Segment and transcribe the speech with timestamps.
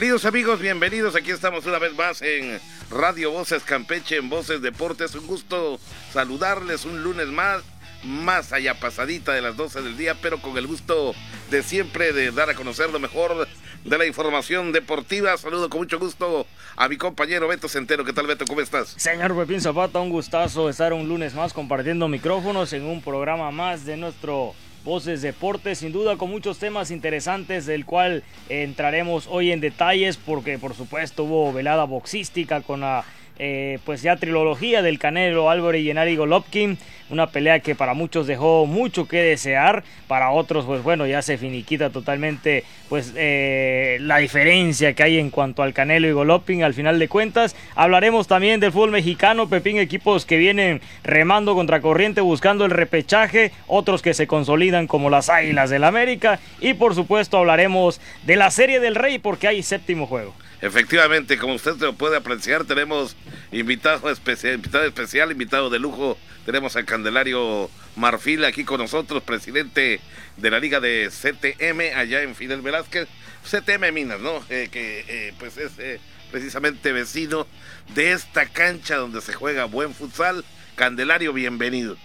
[0.00, 1.14] Queridos amigos, bienvenidos.
[1.14, 2.58] Aquí estamos una vez más en
[2.90, 5.14] Radio Voces Campeche, en Voces Deportes.
[5.14, 5.78] Un gusto
[6.10, 7.62] saludarles un lunes más,
[8.02, 11.14] más allá pasadita de las 12 del día, pero con el gusto
[11.50, 13.46] de siempre de dar a conocer lo mejor
[13.84, 15.36] de la información deportiva.
[15.36, 16.46] Saludo con mucho gusto
[16.76, 18.02] a mi compañero Beto Centeno.
[18.02, 18.46] ¿Qué tal, Beto?
[18.46, 18.94] ¿Cómo estás?
[18.96, 23.84] Señor Pepín Zapata, un gustazo estar un lunes más compartiendo micrófonos en un programa más
[23.84, 24.54] de nuestro
[24.84, 30.58] Voces Deportes, sin duda con muchos temas interesantes del cual entraremos hoy en detalles porque
[30.58, 33.04] por supuesto hubo velada boxística con la
[33.42, 36.76] eh, pues ya trilogía del Canelo Álvarez y Gennady Golovkin,
[37.08, 41.38] una pelea que para muchos dejó mucho que desear, para otros pues bueno ya se
[41.38, 46.74] finiquita totalmente pues eh, la diferencia que hay en cuanto al Canelo y Golovkin al
[46.74, 47.56] final de cuentas.
[47.76, 53.52] Hablaremos también del fútbol mexicano, Pepín, equipos que vienen remando contra corriente buscando el repechaje,
[53.68, 58.50] otros que se consolidan como las Águilas del América y por supuesto hablaremos de la
[58.50, 60.34] Serie del Rey porque hay séptimo juego.
[60.62, 63.16] Efectivamente, como usted lo puede apreciar, tenemos
[63.50, 66.18] invitado especial, invitado especial, invitado de lujo.
[66.44, 70.00] Tenemos al Candelario Marfil aquí con nosotros, presidente
[70.36, 73.08] de la Liga de CTM allá en Fidel Velázquez.
[73.42, 74.44] CTM Minas, ¿no?
[74.50, 75.98] Eh, que eh, pues es eh,
[76.30, 77.46] precisamente vecino
[77.94, 80.44] de esta cancha donde se juega buen futsal.
[80.76, 81.96] Candelario, bienvenido.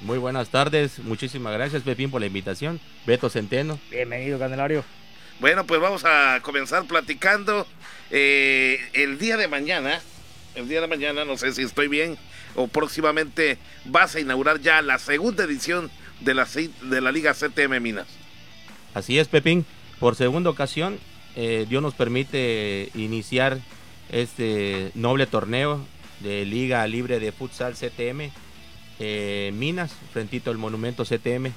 [0.00, 2.80] Muy buenas tardes, muchísimas gracias Pepín por la invitación.
[3.06, 3.80] Beto Centeno.
[3.90, 4.84] Bienvenido, Candelario.
[5.40, 7.66] Bueno, pues vamos a comenzar platicando.
[8.16, 10.00] Eh, el día de mañana,
[10.54, 12.16] el día de mañana, no sé si estoy bien,
[12.54, 15.90] o próximamente vas a inaugurar ya la segunda edición
[16.20, 16.46] de la,
[16.82, 18.06] de la Liga CTM Minas.
[18.94, 19.66] Así es, Pepín.
[19.98, 21.00] Por segunda ocasión,
[21.34, 23.58] eh, Dios nos permite iniciar
[24.10, 25.84] este noble torneo
[26.20, 28.30] de Liga Libre de Futsal CTM
[29.00, 31.52] eh, Minas, frentito al Monumento CTM.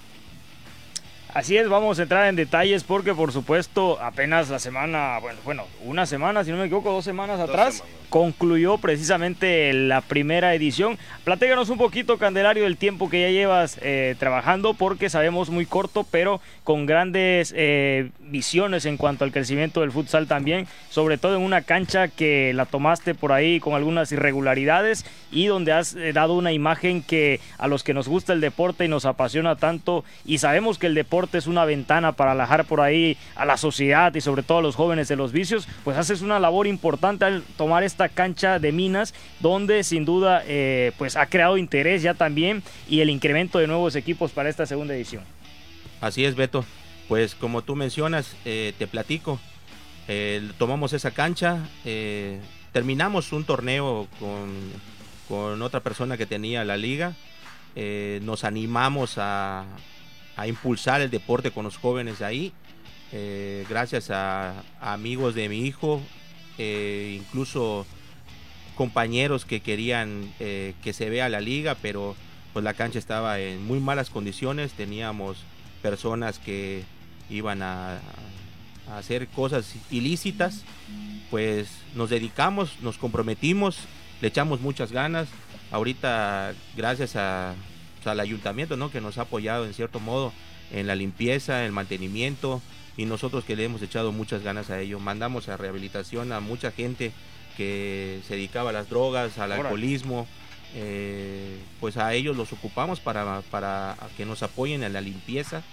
[1.37, 5.67] Así es, vamos a entrar en detalles porque por supuesto apenas la semana, bueno, bueno,
[5.85, 10.97] una semana, si no me equivoco, dos semanas atrás, concluyó precisamente la primera edición.
[11.23, 16.07] Platéganos un poquito, Candelario, del tiempo que ya llevas eh, trabajando, porque sabemos muy corto,
[16.09, 21.43] pero con grandes eh, visiones en cuanto al crecimiento del futsal también, sobre todo en
[21.43, 26.33] una cancha que la tomaste por ahí con algunas irregularidades y donde has eh, dado
[26.33, 30.39] una imagen que a los que nos gusta el deporte y nos apasiona tanto y
[30.39, 34.21] sabemos que el deporte es una ventana para alejar por ahí a la sociedad y
[34.21, 37.83] sobre todo a los jóvenes de los vicios, pues haces una labor importante al tomar
[37.83, 43.01] esta cancha de Minas, donde sin duda eh, pues ha creado interés ya también y
[43.01, 45.23] el incremento de nuevos equipos para esta segunda edición.
[46.01, 46.65] Así es, Beto.
[47.07, 49.39] Pues como tú mencionas, eh, te platico.
[50.57, 52.39] tomamos esa cancha, eh,
[52.71, 54.53] terminamos un torneo con,
[55.27, 57.13] con, otra persona que tenía la liga.
[58.21, 59.65] nos animamos a,
[60.37, 62.53] a, impulsar el deporte con los jóvenes ahí.
[63.69, 66.01] gracias a, a, amigos de mi hijo,
[66.57, 67.85] eh, incluso
[68.75, 72.15] compañeros que querían eh, que se vea la liga, pero
[72.53, 75.37] pues la cancha estaba en muy malas condiciones, teníamos
[75.81, 76.83] personas que
[77.29, 77.99] iban a,
[78.95, 80.63] hacer cosas ilícitas,
[81.29, 83.79] pues nos dedicamos, nos comprometimos,
[84.21, 85.27] le echamos muchas ganas,
[85.71, 87.53] ahorita gracias a,
[87.97, 88.91] pues, al ayuntamiento ¿no?
[88.91, 90.33] que nos ha apoyado en cierto modo
[90.71, 92.61] en la limpieza, en el mantenimiento,
[92.97, 94.99] y nosotros que le hemos echado muchas ganas a ello.
[94.99, 97.11] Mandamos a rehabilitación a mucha gente
[97.55, 100.27] que se dedicaba a las drogas, al alcoholismo.
[100.75, 105.63] Eh, pues a ellos los ocupamos para, para que nos apoyen en la limpieza,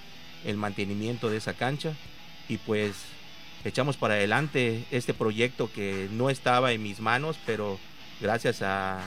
[0.45, 1.95] el mantenimiento de esa cancha
[2.49, 2.95] y pues
[3.65, 7.79] echamos para adelante este proyecto que no estaba en mis manos, pero
[8.21, 9.01] gracias a,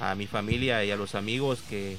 [0.00, 1.98] a mi familia y a los amigos que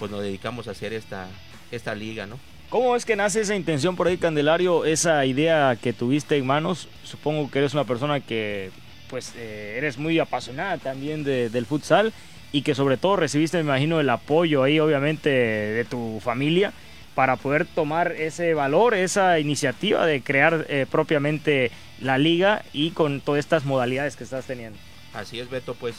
[0.00, 1.28] pues nos dedicamos a hacer esta,
[1.70, 2.40] esta liga, ¿no?
[2.70, 4.84] ¿Cómo es que nace esa intención por ahí, Candelario?
[4.84, 6.88] Esa idea que tuviste en manos.
[7.04, 8.70] Supongo que eres una persona que,
[9.10, 12.12] pues, eh, eres muy apasionada también del futsal
[12.52, 16.72] y que sobre todo recibiste, me imagino, el apoyo ahí, obviamente, de tu familia
[17.14, 23.20] para poder tomar ese valor, esa iniciativa de crear eh, propiamente la liga y con
[23.20, 24.78] todas estas modalidades que estás teniendo.
[25.12, 25.96] Así es, Beto, pues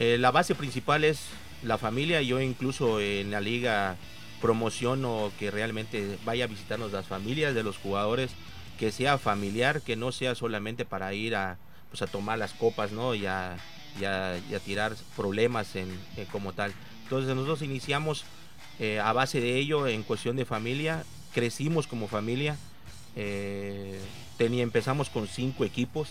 [0.00, 1.28] eh, la base principal es
[1.62, 2.22] la familia.
[2.22, 3.96] Yo incluso en la liga
[4.40, 8.30] promociono que realmente vaya a visitarnos las familias de los jugadores,
[8.78, 11.58] que sea familiar, que no sea solamente para ir a,
[11.90, 13.14] pues a tomar las copas, ¿no?
[13.14, 13.56] Y a,
[14.64, 15.88] tirar problemas en,
[16.30, 16.72] como tal.
[17.02, 18.24] Entonces nosotros iniciamos
[18.78, 22.56] eh, a base de ello en cuestión de familia, crecimos como familia,
[23.16, 23.98] eh,
[24.38, 26.10] empezamos con cinco equipos,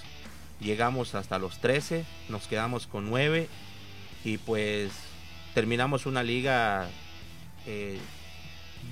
[0.59, 3.47] llegamos hasta los 13, nos quedamos con nueve
[4.25, 4.91] y pues
[5.57, 6.87] terminamos una liga
[7.65, 7.97] eh,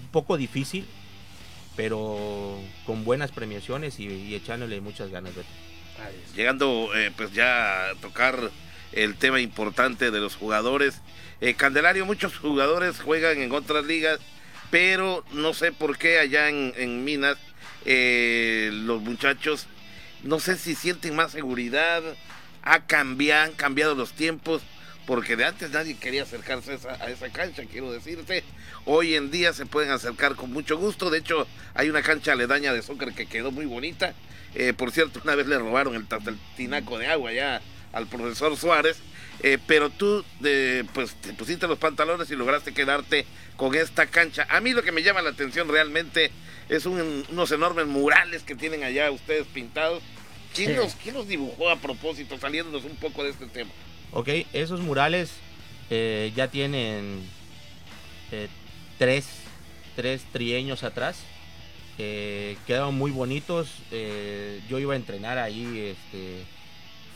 [0.01, 0.83] un poco difícil,
[1.75, 5.33] pero con buenas premiaciones y, echándole muchas ganas.
[6.35, 8.50] Llegando eh, pues ya a tocar
[8.94, 11.01] el tema importante de los jugadores.
[11.39, 14.19] Eh, Candelario, muchos jugadores juegan en otras ligas,
[14.71, 17.38] pero no sé por qué allá en, Minas
[17.85, 19.68] eh, los muchachos,
[20.23, 22.01] no sé si sienten más seguridad,
[22.63, 24.63] ha cambiado, han cambiado los tiempos,
[25.06, 28.44] porque de antes nadie quería acercarse a esa, a esa, cancha, quiero decirte.
[28.86, 32.74] Hoy en día se pueden acercar con mucho gusto, de hecho hay una cancha aledaña
[32.74, 34.13] de soccer que quedó muy bonita.
[34.56, 37.62] Eh, por cierto, una vez le robaron el, el tinaco de agua ya
[37.92, 38.98] al profesor Suárez,
[39.42, 40.24] eh, pero tú
[40.94, 43.25] pues te pusiste los pantalones y lograste quedarte
[43.56, 44.46] con esta cancha.
[44.50, 46.31] A mí lo que me llama la atención realmente
[46.68, 50.04] es unos enormes murales que tienen allá ustedes pintados.
[50.54, 53.72] ¿Quién, los, dibujó a propósito, saliéndonos un poco de este tema?
[54.15, 55.33] Ok, esos murales
[55.89, 57.21] eh, ya tienen
[58.31, 58.47] eh,
[58.97, 59.27] tres,
[59.97, 61.17] tres trienios atrás.
[61.97, 63.67] quedaron muy bonitos.
[64.69, 66.45] yo iba a entrenar ahí este,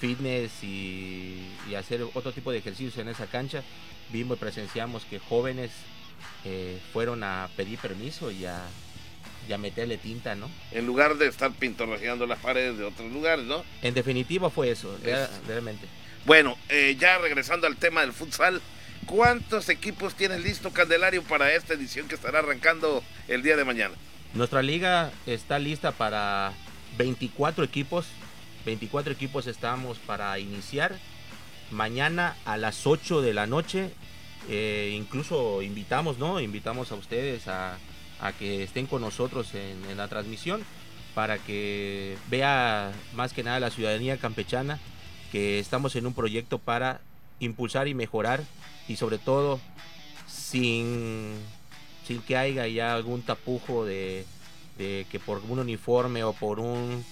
[0.02, 1.48] fitness y,
[1.78, 3.64] hacer otro tipo de ejercicios en esa cancha,
[4.12, 5.72] vimos y presenciamos que jóvenes
[6.44, 8.62] eh, fueron a pedir permiso y a,
[9.58, 10.50] meterle tinta, ¿no?
[10.72, 13.64] En lugar de estar pintorreando las paredes de otros lugares, ¿no?
[13.82, 14.96] En definitiva fue eso,
[15.48, 15.88] realmente.
[16.26, 18.62] Bueno, eh, ya regresando al tema del futsal,
[19.06, 23.96] ¿cuántos equipos tienes listo, Candelario, para esta edición que estará arrancando el día de mañana?
[24.34, 26.54] Nuestra liga está lista para
[26.98, 28.06] 24 equipos
[28.66, 30.96] 24 equipos estamos para iniciar.
[31.72, 33.92] Mañana a las 8 de la noche,
[34.50, 36.40] eh, incluso invitamos, ¿no?
[36.40, 37.78] Invitamos a ustedes a,
[38.38, 40.64] que estén con nosotros en, la transmisión
[41.16, 44.78] para que vea más que nada la ciudadanía campechana
[45.32, 47.02] que estamos en un proyecto para
[47.40, 48.44] impulsar y mejorar
[48.88, 49.60] y sobre todo
[50.28, 51.36] sin,
[52.06, 54.26] sin que haya ya algún tapujo de,
[54.78, 57.04] de que por un uniforme o por un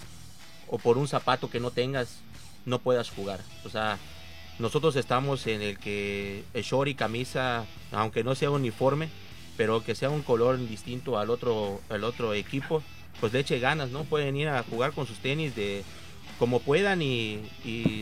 [0.69, 2.19] o por un zapato que no tengas
[2.65, 3.39] no puedas jugar.
[3.63, 3.97] O sea,
[4.59, 9.09] nosotros estamos en el que el short y camisa, aunque no sea uniforme,
[9.55, 12.83] pero que sea un color distinto al otro, al otro equipo,
[13.19, 14.03] pues le eche ganas, ¿no?
[14.03, 15.83] Pueden ir a jugar con sus tenis de
[16.39, 17.41] como puedan y,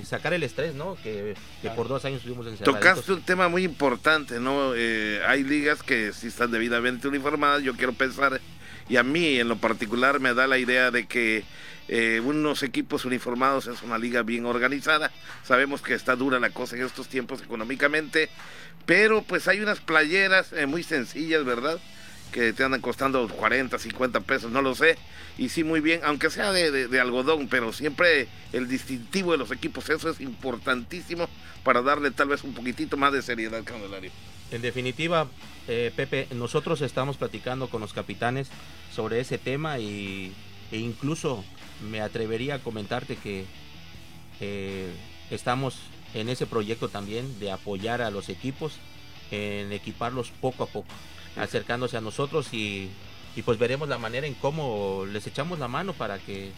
[0.05, 0.97] sacar el estrés, ¿no?
[1.01, 1.35] Que,
[1.75, 2.79] por dos años estuvimos encerrados.
[2.79, 4.73] Tocaste un tema muy importante, ¿no?
[4.75, 8.39] Eh, hay ligas que sí están debidamente uniformadas, yo quiero pensar,
[8.89, 11.43] y a mí en lo particular me da la idea de que
[11.87, 15.11] eh, unos equipos uniformados, es una liga bien organizada,
[15.43, 18.29] sabemos que está dura la cosa en estos tiempos económicamente,
[18.85, 21.79] pero pues hay unas playeras eh, muy sencillas, ¿verdad?
[22.35, 24.97] Que te andan costando 40, 50 pesos, no lo sé,
[25.37, 29.89] y sí muy bien, aunque sea de, algodón, pero siempre el distintivo de los equipos,
[29.89, 31.29] eso es importantísimo
[31.63, 34.11] para darle tal vez un poquitito más de seriedad al Candelario.
[34.51, 35.27] En definitiva,
[35.69, 38.49] eh, Pepe, nosotros estamos platicando con los capitanes
[38.93, 40.33] sobre ese tema y,
[40.73, 41.41] e incluso
[41.89, 43.45] me atrevería a comentarte que
[44.41, 44.93] eh,
[45.29, 45.77] estamos
[46.13, 48.73] en ese proyecto también de apoyar a los equipos
[49.31, 50.89] en equiparlos poco a poco,
[51.37, 52.89] acercándose a nosotros y,
[53.43, 56.51] pues veremos la manera en cómo les echamos la mano para que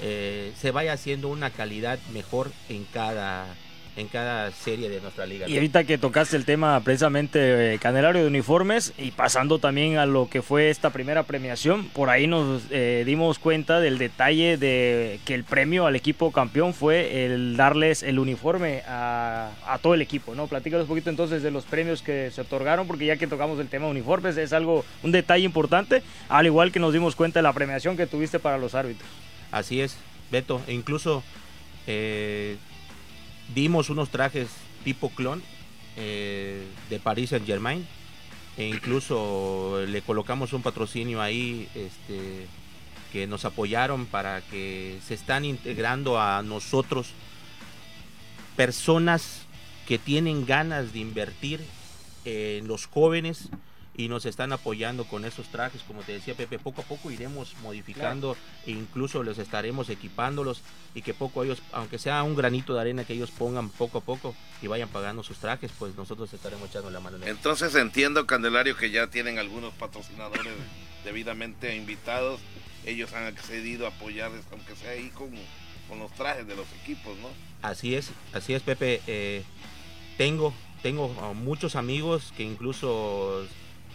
[0.00, 3.46] eh, se vaya haciendo una calidad mejor en cada
[3.96, 5.48] en cada serie de nuestra liga.
[5.48, 10.06] Y ahorita que tocaste el tema precisamente eh, Canelario de uniformes y pasando también a
[10.06, 15.20] lo que fue esta primera premiación, por ahí nos eh, dimos cuenta del detalle de
[15.24, 20.34] que el premio al equipo campeón fue el darles el uniforme a, todo el equipo,
[20.34, 20.46] ¿no?
[20.46, 23.68] Platícanos un poquito entonces de los premios que se otorgaron, porque ya que tocamos el
[23.68, 27.42] tema de uniformes es algo, un detalle importante, al igual que nos dimos cuenta de
[27.42, 29.08] la premiación que tuviste para los árbitros.
[29.50, 29.96] Así es,
[30.30, 31.22] Beto, e incluso...
[31.86, 32.56] Eh,
[33.52, 34.48] Dimos unos trajes
[34.84, 35.42] tipo clon
[35.96, 37.86] eh, de Paris Saint Germain
[38.56, 42.46] e incluso le colocamos un patrocinio ahí este,
[43.12, 47.08] que nos apoyaron para que se están integrando a nosotros
[48.56, 49.42] personas
[49.86, 51.60] que tienen ganas de invertir
[52.24, 53.50] en los jóvenes
[53.96, 57.54] y nos están apoyando con esos trajes, como te decía Pepe, poco a poco iremos
[57.62, 58.36] modificando
[58.66, 60.62] e incluso les estaremos equipándolos
[60.94, 64.00] y que poco ellos, aunque sea un granito de arena que ellos pongan poco a
[64.00, 67.18] poco y vayan pagando sus trajes, pues nosotros estaremos echando la mano.
[67.18, 70.52] En Entonces entiendo, Candelario, que ya tienen algunos patrocinadores
[71.04, 72.40] debidamente invitados,
[72.84, 75.30] ellos han accedido a apoyarles, aunque sea ahí con,
[75.88, 77.28] con los trajes de los equipos, ¿no?
[77.62, 79.00] Así es, así es, Pepe.
[79.06, 79.42] Eh,
[80.18, 83.46] tengo, tengo muchos amigos que incluso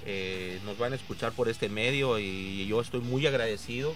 [0.06, 3.94] eh, nos van a escuchar por este medio y yo estoy muy agradecido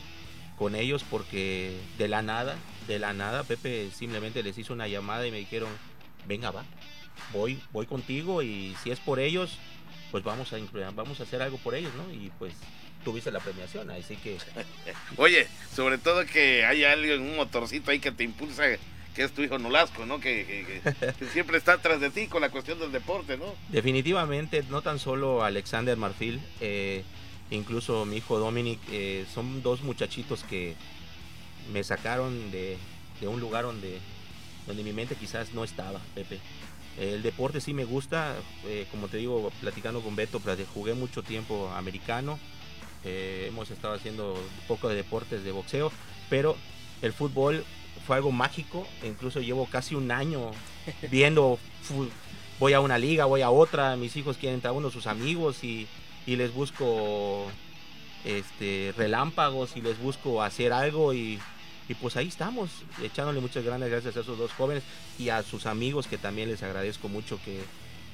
[0.57, 2.55] con ellos porque de la nada,
[2.87, 5.69] de la nada, Pepe simplemente les hizo una llamada y me dijeron,
[6.27, 6.63] venga va,
[7.31, 9.57] voy, voy contigo y si es por ellos,
[10.11, 10.57] pues vamos a
[10.91, 12.13] vamos a hacer algo por ellos, ¿no?
[12.13, 12.53] Y pues
[13.03, 14.37] tuviste la premiación, así que...
[15.17, 18.63] Oye, sobre todo que hay alguien, un motorcito ahí que te impulsa,
[19.13, 20.19] que es tu hijo Nolasco, ¿no?
[20.23, 20.81] Que,
[21.31, 23.45] siempre está atrás de ti con la cuestión del deporte, ¿no?
[23.69, 27.03] Definitivamente, no tan solo Alexander Marfil, eh,
[27.49, 30.75] incluso mi hijo Dominic, eh, son dos muchachitos que
[31.71, 32.77] me sacaron de,
[33.21, 33.99] un lugar donde,
[34.67, 36.39] donde mi mente quizás no estaba, Pepe.
[36.99, 40.41] El deporte sí me gusta, eh, como te digo, platicando con Beto,
[40.73, 42.37] jugué mucho tiempo americano,
[43.05, 45.91] hemos estado haciendo un poco de deportes de boxeo,
[46.29, 46.55] pero
[47.01, 47.65] el fútbol
[48.05, 50.51] fue algo mágico, incluso llevo casi un año
[51.11, 51.59] viendo,
[52.59, 55.87] voy a una liga, voy a otra, mis hijos quieren entrar uno sus amigos y,
[56.25, 57.47] y les busco
[58.25, 61.39] este, relámpagos y les busco hacer algo y
[61.89, 62.69] y pues ahí estamos,
[63.01, 64.83] echándole muchas grandes gracias a esos dos jóvenes
[65.19, 67.61] y a sus amigos que también les agradezco mucho que,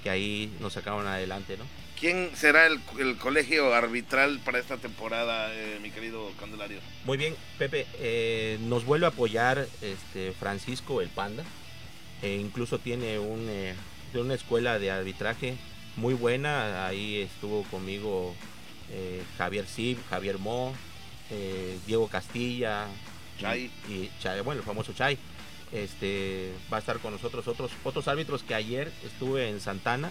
[0.07, 1.65] ahí nos sacaron adelante, ¿no?
[1.99, 2.79] ¿Quién será el,
[3.17, 6.79] colegio arbitral para esta temporada, eh, mi querido Candelario?
[7.03, 11.43] Muy bien, Pepe, eh, nos vuelve a apoyar este Francisco el Panda,
[12.21, 13.75] e incluso tiene un, eh,
[14.13, 15.57] una escuela de arbitraje
[15.97, 18.33] muy buena, ahí estuvo conmigo
[19.37, 20.73] Javier Sib, Javier Mo,
[21.85, 22.87] Diego Castilla,
[23.39, 23.71] Chay.
[23.87, 24.09] Y,
[24.43, 25.17] bueno, el famoso Chay.
[25.71, 30.09] Este, va a estar con nosotros otros, otros árbitros que ayer estuve en Santana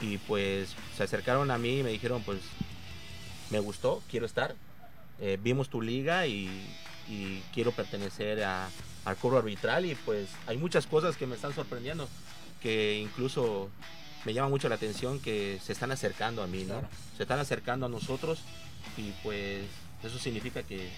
[0.00, 2.38] y pues se acercaron a mí y me dijeron pues
[3.50, 4.54] me gustó, quiero estar,
[5.20, 6.50] eh, vimos tu liga y,
[7.54, 8.68] quiero pertenecer a,
[9.06, 12.06] al coro arbitral y pues hay muchas cosas que me están sorprendiendo,
[12.60, 13.70] que incluso
[14.26, 16.82] me llama mucho la atención que se están acercando a mí, ¿no?
[17.16, 18.40] Se están acercando a nosotros
[18.98, 19.64] y pues
[20.02, 20.90] eso significa que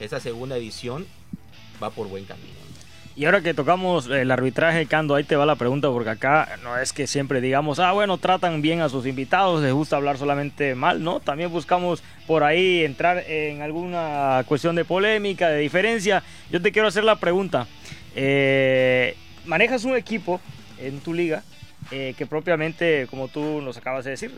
[0.00, 1.06] esa segunda edición
[1.82, 2.71] va por buen camino.
[3.14, 6.78] Y ahora que tocamos el arbitraje, Cando, ahí te va la pregunta, porque acá no
[6.78, 10.74] es que siempre digamos, ah, bueno, tratan bien a sus invitados, les gusta hablar solamente
[10.74, 11.20] mal, ¿no?
[11.20, 16.22] También buscamos por ahí entrar en alguna cuestión de polémica, de diferencia.
[16.50, 17.66] Yo te quiero hacer la pregunta.
[18.16, 19.14] Eh,
[19.44, 20.40] manejas un equipo
[20.78, 21.42] en tu liga
[21.90, 24.32] eh, que propiamente, como tú nos acabas de decir,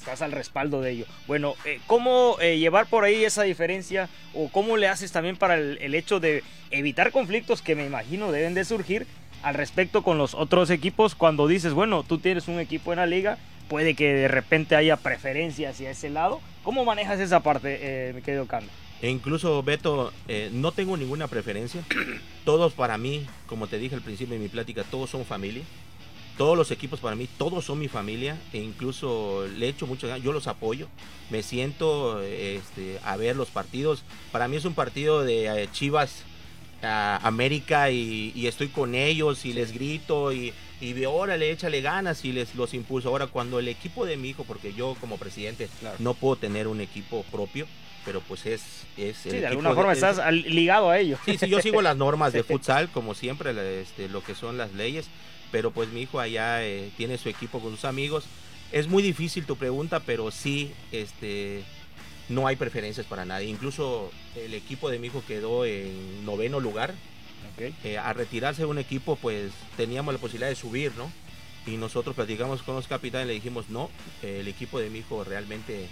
[0.00, 1.06] estás al respaldo de ello.
[1.26, 5.94] Bueno, eh, ¿cómo llevar por ahí esa diferencia o cómo le haces también para el,
[5.94, 9.06] hecho de evitar conflictos que me imagino deben de surgir
[9.42, 13.06] al respecto con los otros equipos cuando dices, bueno, tú tienes un equipo en la
[13.06, 13.38] liga,
[13.68, 16.40] puede que de repente haya preferencia hacia ese lado.
[16.62, 18.70] ¿Cómo manejas esa parte, mi querido Cando?
[19.00, 20.12] E incluso, Beto,
[20.52, 21.82] no tengo ninguna preferencia.
[22.44, 25.62] Todos para mí, como te dije al principio de mi plática, todos son familia
[26.36, 30.22] todos los equipos para mí, todos son mi familia e incluso le echo mucho ganas,
[30.22, 30.88] yo los apoyo,
[31.30, 36.24] me siento este, a ver los partidos, para mí es un partido de eh, Chivas
[36.82, 42.32] América y, estoy con ellos y les grito y, y le órale, échale ganas y
[42.32, 43.10] les los impulso.
[43.10, 45.68] Ahora, cuando el equipo de mi hijo, porque yo como presidente
[45.98, 47.66] no puedo tener un equipo propio,
[48.04, 48.62] pero pues es...
[48.96, 51.18] es sí, de alguna forma estás ligado a ello.
[51.24, 53.50] Sí, sí, yo sigo las normas de futsal, como siempre,
[53.82, 55.06] este, lo que son las leyes
[55.50, 58.24] pero pues mi hijo allá eh, tiene su equipo con sus amigos.
[58.72, 61.62] Es muy difícil tu pregunta, pero sí, este,
[62.28, 63.48] no hay preferencias para nadie.
[63.48, 66.94] Incluso el equipo de mi hijo quedó en noveno lugar.
[67.84, 71.12] Eh, a retirarse de un equipo, pues teníamos la posibilidad de subir, ¿no?
[71.66, 73.90] Y nosotros platicamos con los capitanes y le dijimos, no,
[74.22, 75.86] el equipo de mi hijo realmente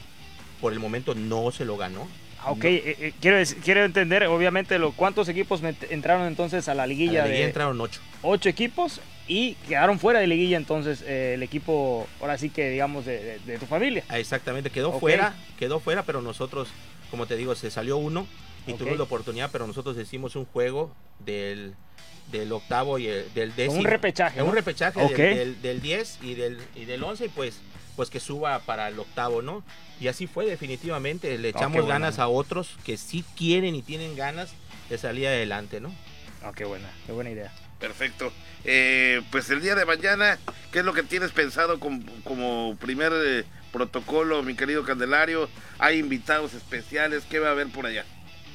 [0.63, 2.09] por el momento no se lo ganó.
[2.41, 5.61] Ah, ok, eh, quiero, quiero entender, obviamente, lo, ¿cuántos equipos
[5.91, 7.21] entraron entonces a la liguilla?
[7.21, 8.01] A la liguilla entraron ocho.
[8.23, 13.05] Ocho equipos y quedaron fuera de liguilla entonces eh, el equipo, ahora sí que digamos
[13.05, 14.03] de, tu familia.
[14.09, 16.69] Ah, exactamente, quedó fuera, quedó fuera, pero nosotros,
[17.11, 18.27] como te digo, se salió uno
[18.67, 21.75] y tuvimos la oportunidad, pero nosotros hicimos un juego del,
[22.33, 23.81] del octavo y del décimo.
[23.81, 24.43] Un repechaje.
[24.43, 27.61] Un repechaje del, del, 10 y del, y del 11 y pues,
[27.97, 29.63] pues que suba para el octavo, ¿no?
[30.01, 34.17] Y así fue definitivamente, le ah, echamos ganas a otros que sí quieren y tienen
[34.17, 34.53] ganas
[34.89, 35.93] de salir adelante, ¿no?
[36.43, 37.53] Ah, qué buena, qué buena idea.
[37.79, 38.33] Perfecto.
[38.65, 40.39] Eh, pues el día de mañana,
[40.73, 45.49] ¿qué es lo que tienes pensado como, primer eh, protocolo, mi querido Candelario?
[45.79, 47.25] ¿Hay invitados especiales?
[47.29, 48.05] ¿Qué va a haber por allá?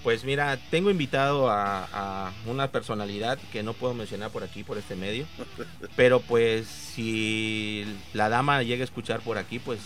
[0.04, 4.98] Pues mira, tengo invitado a, una personalidad que no puedo mencionar por aquí, por este
[4.98, 5.26] medio.
[5.96, 9.80] pero pues si la dama llega a escuchar por aquí, pues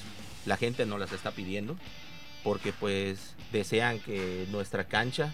[0.47, 1.77] la gente no las está pidiendo.
[2.43, 5.31] Porque pues desean que nuestra cancha,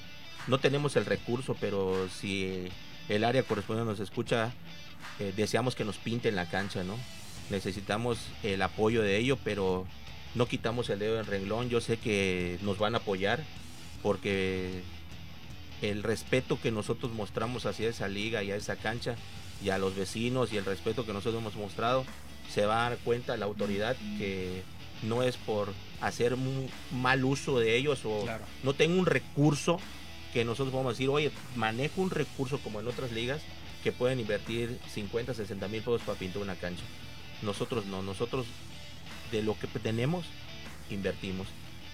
[0.47, 2.67] no tenemos el recurso, pero si
[3.09, 4.53] el área correspondiente nos escucha,
[5.19, 6.95] eh, deseamos que nos pinten la cancha, ¿no?
[7.49, 9.85] Necesitamos el apoyo de ello, pero
[10.35, 11.69] no quitamos el dedo en renglón.
[11.69, 13.43] Yo sé que nos van a apoyar
[14.01, 14.81] porque
[15.81, 19.15] el respeto que nosotros mostramos hacia esa liga y a esa cancha
[19.63, 22.05] y a los vecinos y el respeto que nosotros hemos mostrado
[22.49, 24.63] se va a dar cuenta la autoridad que
[25.03, 28.25] no es por hacer un mal uso de ellos o
[28.63, 29.77] no tengo un recurso
[30.33, 33.41] que nosotros vamos a decir, oye, manejo un recurso como en otras ligas
[33.83, 36.83] que pueden invertir 50, 60 mil pesos para pintar una cancha.
[37.43, 38.47] Nosotros no, nosotros
[39.31, 40.25] de lo que tenemos,
[40.89, 41.47] invertimos.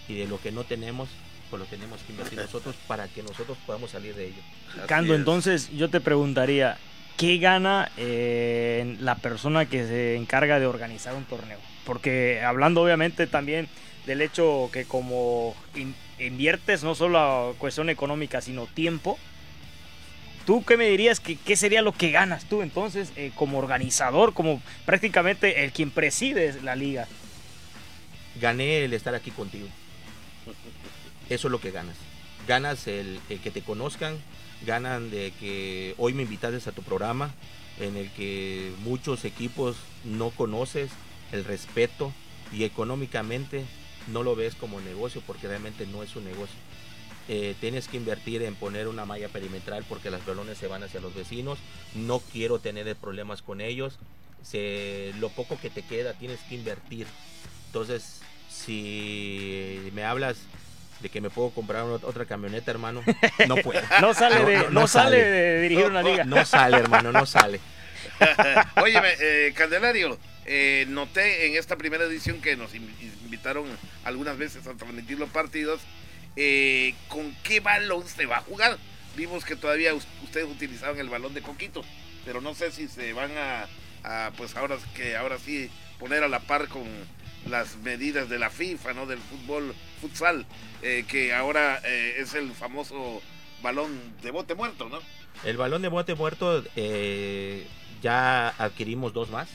[0.08, 1.10] Y de lo que no tenemos,
[1.50, 4.42] pues lo tenemos que invertir nosotros para que nosotros podamos salir de ello.
[4.88, 6.78] Cando, entonces yo te preguntaría,
[7.18, 11.60] ¿qué gana eh, la persona que se encarga de organizar un torneo?
[11.86, 13.68] Porque hablando obviamente también
[14.10, 15.56] del hecho que como
[16.18, 19.20] inviertes no solo cuestión económica, sino tiempo,
[20.46, 24.34] ¿Tú qué me dirías que qué sería lo que ganas tú entonces eh, como organizador,
[24.34, 27.08] como prácticamente el quien preside la liga?
[28.42, 29.68] Gané el estar aquí contigo.
[31.30, 31.98] Eso es lo que ganas.
[32.48, 34.18] Ganas el, que te conozcan,
[34.66, 37.32] ganan de que hoy me invitaste a tu programa,
[37.80, 40.90] en el que muchos equipos no conoces,
[41.32, 42.12] el respeto
[42.52, 43.66] y económicamente
[44.08, 46.58] no lo ves como negocio porque realmente no es un negocio.
[47.28, 51.00] Eh, tienes que invertir en poner una malla perimetral porque las balones se van hacia
[51.00, 51.60] los vecinos.
[51.94, 54.00] No quiero tener problemas con ellos.
[55.20, 57.06] lo poco que te queda tienes que invertir.
[57.68, 60.38] Entonces, si me hablas
[61.02, 63.04] de que me puedo comprar otra camioneta, hermano,
[63.48, 63.82] no puedo.
[64.02, 65.24] no sale de, no, sale.
[65.24, 66.24] de dirigir una liga.
[66.26, 67.60] No, sale, hermano, no sale.
[68.82, 72.72] Oye, eh, Candelario, eh, noté en esta primera edición que nos
[73.40, 73.66] invitaron
[74.04, 75.80] algunas veces a transmitir los partidos
[76.36, 78.78] eh, con qué balón se va a jugar.
[79.16, 81.84] Vimos que todavía ustedes utilizaban el balón de Coquito,
[82.26, 85.70] pero no sé si se van a, pues ahora que ahora sí
[86.00, 86.84] poner a la par con
[87.50, 89.06] las medidas de la FIFA, ¿no?
[89.06, 90.46] Del fútbol, futsal,
[90.82, 93.22] eh, que ahora eh, es el famoso
[93.64, 95.00] balón de bote muerto, ¿no?
[95.46, 96.64] El balón de bote muerto
[98.02, 99.48] ya adquirimos dos más.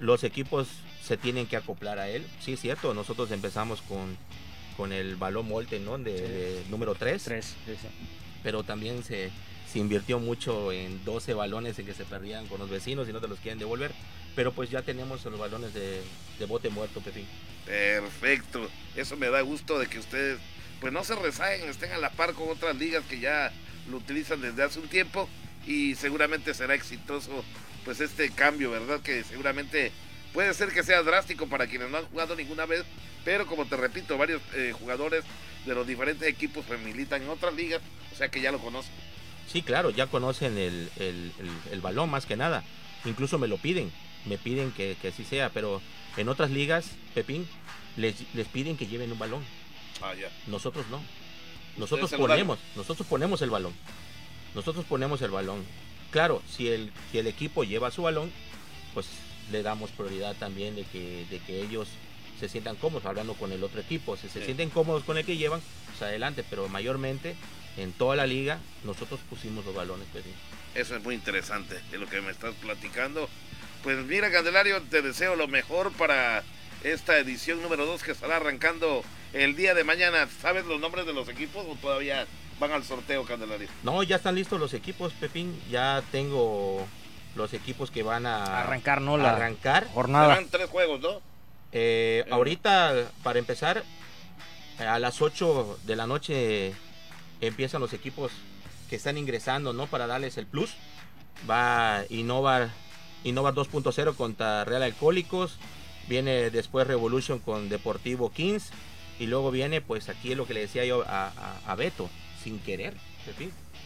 [0.00, 0.68] Los equipos
[1.04, 2.26] se tienen que acoplar a él.
[2.40, 4.16] Sí, es cierto, nosotros empezamos con
[4.76, 5.98] con el balón Molten, ¿no?
[5.98, 7.22] De, número 3.
[7.22, 7.54] 3,
[8.42, 9.30] Pero también se,
[9.70, 13.20] se invirtió mucho en 12 balones en que se perdían con los vecinos y no
[13.20, 13.92] te los quieren devolver.
[14.34, 16.02] Pero pues ya tenemos los balones de,
[16.46, 17.26] bote muerto, Pepín.
[17.64, 18.68] Perfecto.
[18.96, 20.38] Eso me da gusto de que ustedes
[20.80, 23.52] pues no se rezaguen, estén a la par con otras ligas que ya
[23.88, 25.28] lo utilizan desde hace un tiempo
[25.66, 27.44] y seguramente será exitoso
[27.84, 29.00] pues este cambio, ¿verdad?
[29.00, 29.92] Que seguramente
[30.34, 32.84] puede ser que sea drástico para quienes no han jugado ninguna vez,
[33.24, 35.24] pero como te repito, varios eh, jugadores
[35.64, 37.80] de los diferentes equipos pues, militan en otras ligas,
[38.12, 38.92] o sea que ya lo conocen.
[39.50, 42.64] Sí, claro, ya conocen el, balón más que nada.
[43.04, 43.92] Incluso me lo piden,
[44.26, 45.80] me piden que, así sea, pero
[46.16, 47.46] en otras ligas, Pepín,
[47.96, 49.42] les, les piden que lleven un balón.
[50.02, 50.28] Ah, ya.
[50.48, 51.00] Nosotros no.
[51.76, 53.74] Nosotros ponemos, nosotros ponemos el balón.
[54.54, 55.64] Nosotros ponemos el balón.
[56.10, 58.32] Claro, si el, si el equipo lleva su balón,
[58.94, 59.06] pues
[59.50, 61.88] le damos prioridad también de que, de que ellos
[62.38, 64.16] se sientan cómodos hablando con el otro equipo.
[64.16, 67.36] Si se sienten cómodos con el que llevan, pues adelante, pero mayormente
[67.76, 70.06] en toda la liga nosotros pusimos los balones.
[70.74, 73.28] Eso es muy interesante de lo que me estás platicando.
[73.82, 76.42] Pues mira, Candelario, te deseo lo mejor para
[76.82, 79.02] esta edición número 2 que estará arrancando
[79.32, 80.28] el día de mañana.
[80.40, 82.26] ¿Sabes los nombres de los equipos o todavía
[82.58, 83.68] van al sorteo, Candelario?
[83.82, 85.60] No, ya están listos los equipos, Pepín.
[85.70, 86.86] Ya tengo
[87.34, 89.16] los equipos que van a arrancar, ¿no?
[89.16, 89.88] La arrancar.
[89.92, 90.38] Jornada.
[90.50, 91.20] tres juegos, ¿no?
[91.72, 93.82] Eh, ahorita, para empezar,
[94.78, 96.72] a las 8 de la noche
[97.40, 98.32] empiezan los equipos
[98.88, 99.86] que están ingresando, ¿no?
[99.86, 100.74] Para darles el plus.
[101.48, 102.70] Va Innovar,
[103.24, 105.58] Innovar 2.0 contra Real Alcohólicos.
[106.08, 108.70] Viene después Revolution con Deportivo Kings.
[109.18, 111.32] Y luego viene, pues aquí es lo que le decía yo a,
[111.66, 112.10] a, Beto,
[112.42, 112.94] sin querer.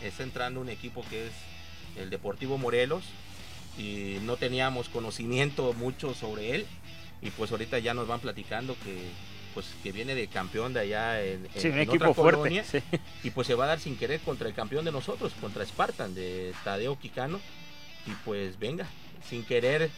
[0.03, 1.33] Está entrando un equipo que es
[1.97, 3.05] el Deportivo Morelos.
[3.79, 6.67] Y no teníamos conocimiento mucho sobre él.
[7.23, 9.09] Y pues ahorita ya nos van platicando que
[9.55, 12.63] pues que viene de campeón de allá en, un equipo fuerte
[13.25, 16.15] y pues se va a dar sin querer contra el campeón de nosotros contra Spartan
[16.15, 17.41] de Tadeo Quicano
[18.07, 18.87] y pues venga
[19.29, 19.91] sin querer.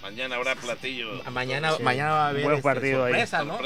[0.00, 1.22] Mañana habrá platillo.
[1.30, 3.58] Mañana mañana va a haber Buen este, partido sorpresa, ¿no?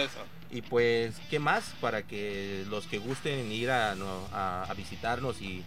[0.51, 3.93] y pues qué más para que los que gusten ir a,
[4.33, 5.63] a, visitarnos y,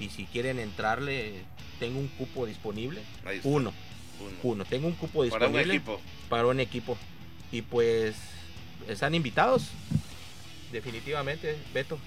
[0.00, 1.32] y si quieren entrarle
[1.78, 3.00] tengo un cupo disponible
[3.42, 3.72] uno
[4.42, 4.64] uno.
[4.64, 5.52] Tengo un cupo disponible.
[5.52, 6.00] Para un equipo.
[6.28, 6.98] Para un equipo.
[7.52, 8.16] Y pues
[8.88, 9.70] están invitados.
[10.72, 11.98] Definitivamente, Beto.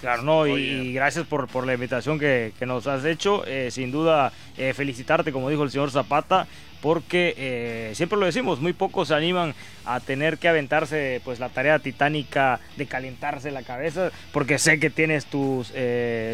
[0.00, 3.46] Claro, no, y, gracias por, por la invitación que, nos has hecho.
[3.46, 6.46] Eh, sin duda, eh, felicitarte, como dijo el señor Zapata,
[6.80, 11.48] porque eh, siempre lo decimos, muy pocos se animan a tener que aventarse pues la
[11.48, 15.72] tarea titánica de calentarse la cabeza, porque sé que tienes tus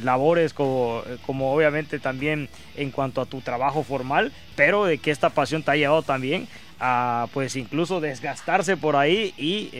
[0.02, 5.31] labores como, como obviamente también en cuanto a tu trabajo formal, pero de que esta
[5.31, 6.48] pasión te ha llevado también
[6.81, 9.70] a pues incluso desgastarse por ahí y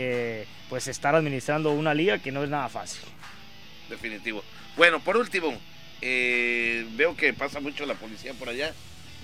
[0.68, 3.03] pues estar administrando una liga que no es nada fácil
[3.92, 4.42] definitivo.
[4.77, 5.57] Bueno, por último,
[6.01, 8.75] eh, veo que pasa mucho la policía por allá.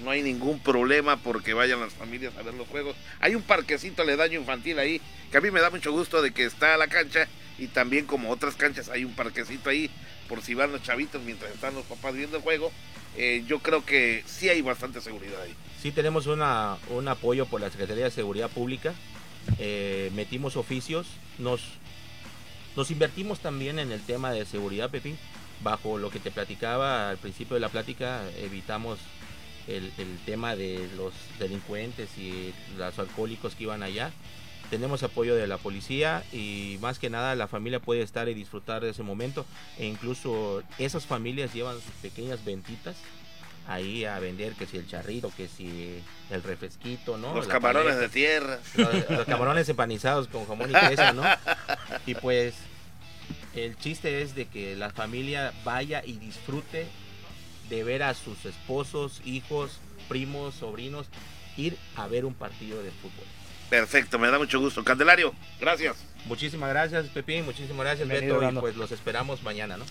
[0.02, 2.96] No hay ningún problema porque vayan las familias a ver los juegos.
[3.20, 6.44] Hay un parquecito aledaño infantil ahí, que a mí me da mucho gusto de que
[6.44, 9.90] está la cancha y también como otras canchas hay un parquecito ahí
[10.28, 12.70] por si van los chavitos mientras están los papás viendo el juego.
[13.16, 15.54] Eh, yo creo que sí hay bastante seguridad ahí.
[15.82, 18.94] Sí tenemos un apoyo por la Secretaría de Seguridad Pública.
[19.58, 21.06] Eh, metimos oficios,
[21.38, 21.62] nos
[22.76, 25.18] nos invertimos también en el tema de seguridad, Pepín.
[25.64, 29.00] Bajo lo que te platicaba al principio de la plática, evitamos
[29.68, 34.10] el, tema de los delincuentes y los alcohólicos que iban allá.
[34.70, 38.82] Tenemos apoyo de la policía y más que nada la familia puede estar y disfrutar
[38.82, 39.46] de ese momento.
[39.78, 42.96] E incluso esas familias llevan sus pequeñas ventitas
[43.66, 47.34] ahí a vender que si el charrito, que si el refresquito, ¿no?
[47.34, 48.58] Los camarones de tierra.
[48.74, 51.22] Los, camarones empanizados con jamón y queso, ¿no?
[52.06, 52.54] Y pues
[53.54, 56.86] el chiste es de que la familia vaya y disfrute
[57.68, 61.06] de ver a sus esposos, hijos, primos, sobrinos
[61.56, 63.26] ir a ver un partido de fútbol.
[63.68, 64.82] Perfecto, me da mucho gusto.
[64.82, 65.96] Candelario, gracias.
[66.24, 67.44] Muchísimas gracias, Pepín.
[67.44, 68.42] Muchísimas gracias, Beto.
[68.42, 69.84] Y pues los esperamos mañana, ¿no?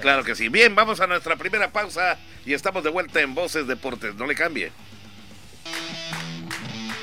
[0.00, 0.48] Claro que sí.
[0.48, 4.14] Bien, vamos a nuestra primera pausa y estamos de vuelta en Voces Deportes.
[4.16, 4.72] No le cambie.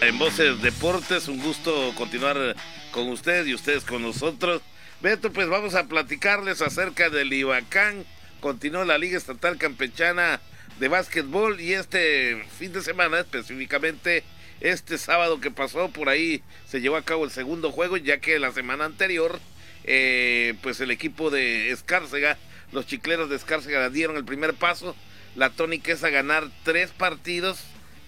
[0.01, 2.55] En Voces Deportes, un gusto continuar
[2.91, 4.62] con usted y ustedes con nosotros.
[5.01, 8.05] Beto, pues vamos a platicarles acerca del Ibacán.
[8.41, 10.41] Continuó la Liga Estatal Campechana
[10.80, 14.23] de Básquetbol y este fin de semana, específicamente
[14.62, 18.39] este sábado que pasó, por ahí se llevó a cabo el segundo juego, ya que
[18.39, 19.39] la semana anterior,
[19.84, 22.39] eh, pues el equipo de Escárcega,
[22.71, 24.95] los chicleros de Escárcega dieron el primer paso.
[25.36, 27.60] La tónica es a ganar tres partidos,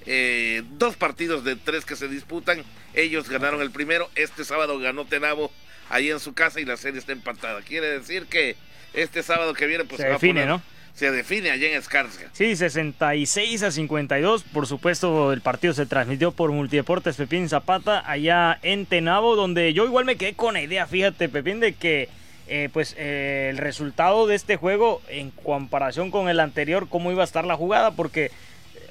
[0.08, 2.64] eh, dos partidos de tres que se disputan.
[2.96, 4.10] Ellos ganaron el primero.
[4.16, 5.52] Este sábado ganó Tenabo
[5.90, 7.62] ahí en su casa y la serie está empatada.
[7.62, 8.56] Quiere decir que
[8.94, 10.62] este sábado que viene pues se, define, ¿no?
[10.94, 12.30] Se define allá en Escárcega.
[12.34, 14.44] Sí, 66 a 52.
[14.44, 19.86] Por supuesto, el partido se transmitió por Multideportes Pepín Zapata allá en Tenabo, donde yo
[19.86, 22.10] igual me quedé con la idea, fíjate, Pepín, de que
[22.48, 27.22] eh, pues eh, el resultado de este juego en comparación con el anterior, cómo iba
[27.22, 28.32] a estar la jugada, porque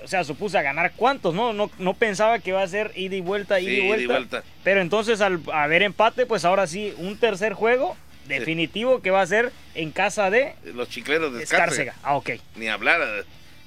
[0.04, 1.52] o sea, supuse a ganar cuántos, ¿no?
[1.52, 4.44] No, no pensaba que iba a ser ida y vuelta, ida, y, vuelta, vuelta.
[4.64, 9.26] Pero entonces al haber empate, pues ahora sí, un tercer juego definitivo que va a
[9.26, 10.54] ser en casa de...
[10.74, 11.94] Los chicleros de Escárcega.
[12.02, 12.30] Ah, ok.
[12.56, 13.00] Ni hablar.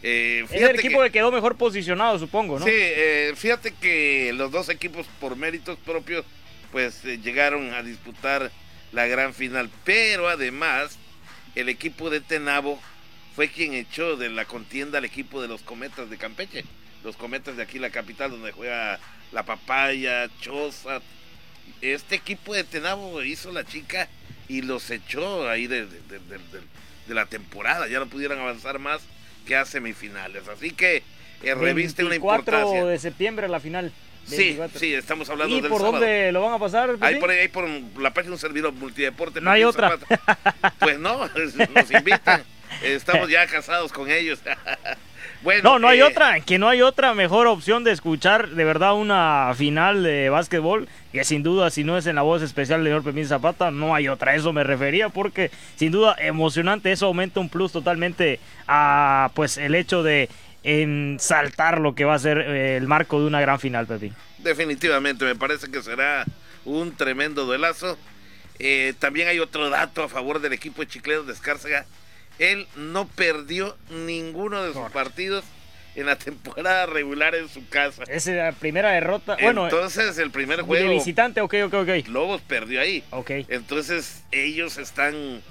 [0.03, 2.65] Eh, es el equipo que, quedó mejor posicionado, supongo, ¿no?
[2.65, 6.25] Sí, eh, fíjate que los dos equipos por méritos propios,
[6.71, 8.51] pues eh, llegaron a disputar
[8.91, 9.69] la gran final.
[9.83, 10.97] Pero además,
[11.55, 12.79] el equipo de Tenabo
[13.35, 16.63] fue quien echó de la contienda al equipo de los Cometas de Campeche.
[17.03, 18.99] Los Cometas de aquí, la capital, donde juega
[19.33, 21.01] la Papaya, Choza.
[21.81, 24.07] Este equipo de Tenabo hizo la chica
[24.47, 25.85] y los echó ahí de,
[27.09, 27.87] la temporada.
[27.87, 29.01] Ya no pudieron avanzar más
[29.45, 30.47] que a semifinales.
[30.47, 31.03] Así que
[31.43, 32.85] eh, reviste una importancia.
[32.85, 33.91] de septiembre la final.
[34.25, 36.95] Sí, sí, estamos hablando ¿Y por dónde lo van a pasar?
[37.01, 37.69] Ahí por, ahí por
[37.99, 39.39] la página de un servidor multideporte.
[39.39, 39.99] No hay otra.
[40.79, 41.27] Pues no,
[41.75, 42.43] nos invitan.
[42.83, 44.39] Estamos ya casados con ellos.
[45.43, 48.63] bueno, no, no hay eh, otra, que no hay otra mejor opción de escuchar de
[48.63, 52.83] verdad una final de básquetbol, que sin duda si no es en la voz especial
[52.83, 57.07] de señor Pemín Zapata, no hay otra, eso me refería, porque sin duda emocionante, eso
[57.07, 60.29] aumenta un plus totalmente a pues el hecho de
[61.19, 64.15] saltar lo que va a ser eh, el marco de una gran final, Pepín.
[64.39, 66.25] Definitivamente, me parece que será
[66.65, 67.97] un tremendo duelazo.
[68.57, 71.85] Eh, también hay otro dato a favor del equipo de Chicleros de Escárcega
[72.39, 75.43] él no perdió ninguno de sus partidos
[75.95, 78.03] en la temporada regular en su casa.
[78.03, 79.37] Esa es la primera derrota.
[79.41, 80.89] Bueno, entonces el primer juego.
[80.89, 82.07] visitante, ok, ok, ok.
[82.07, 83.03] Lobos perdió ahí.
[83.11, 83.31] Ok.
[83.47, 85.41] Entonces ellos están,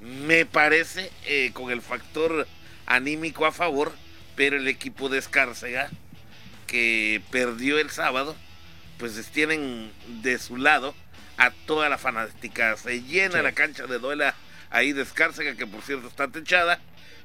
[0.00, 2.46] me parece, eh, con el factor
[2.86, 3.92] anímico a favor,
[4.34, 5.90] pero el equipo de Escárcega,
[6.66, 8.36] que perdió el sábado,
[8.98, 9.90] pues tienen
[10.22, 10.94] de su lado
[11.36, 12.76] a toda la fanática.
[12.76, 14.34] Se llena la cancha de duela
[14.72, 16.80] ahí de Escárcega, que por cierto está techada,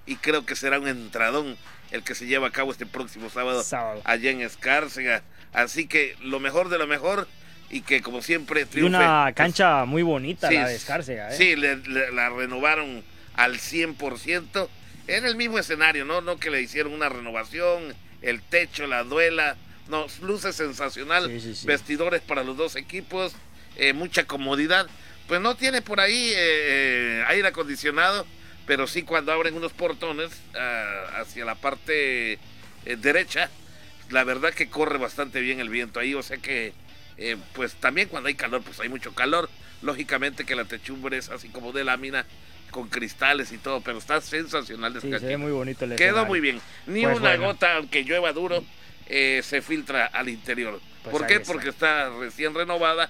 [0.05, 1.57] y creo que será un entradón
[1.91, 3.63] el que se lleva a cabo este próximo sábado,
[4.03, 5.23] allá en Escárcega.
[5.53, 7.27] Así que lo mejor de lo mejor
[7.69, 8.93] y que como siempre triunfe.
[8.93, 11.33] Y una cancha muy bonita la de Escárcega.
[11.33, 11.37] ¿eh?
[11.37, 13.03] Sí, la renovaron
[13.35, 14.67] al 100%,
[15.07, 16.21] en el mismo escenario, ¿no?
[16.21, 19.55] No que le hicieron una renovación, el techo, la duela,
[19.87, 21.29] no, luces sensacional,
[21.63, 23.33] vestidores para los dos equipos,
[23.77, 24.87] eh, mucha comodidad.
[25.27, 28.25] Pues no tiene por ahí eh, aire acondicionado,
[28.65, 32.39] pero sí cuando abren unos portones ah, hacia la parte eh,
[32.97, 33.49] derecha,
[34.09, 36.73] la verdad que corre bastante bien el viento ahí, o sea que
[37.53, 39.49] pues también cuando hay calor, pues hay mucho calor.
[39.81, 42.25] Lógicamente que la techumbre es así como de lámina
[42.71, 44.93] con cristales y todo, pero está sensacional.
[45.01, 46.61] Sí, se ve muy bonito el Quedó muy bien.
[46.85, 48.63] Ni pues una gota, aunque llueva duro,
[49.07, 50.79] eh, se filtra al interior.
[51.03, 51.39] Pues ¿Por qué?
[51.39, 53.09] Porque está recién renovada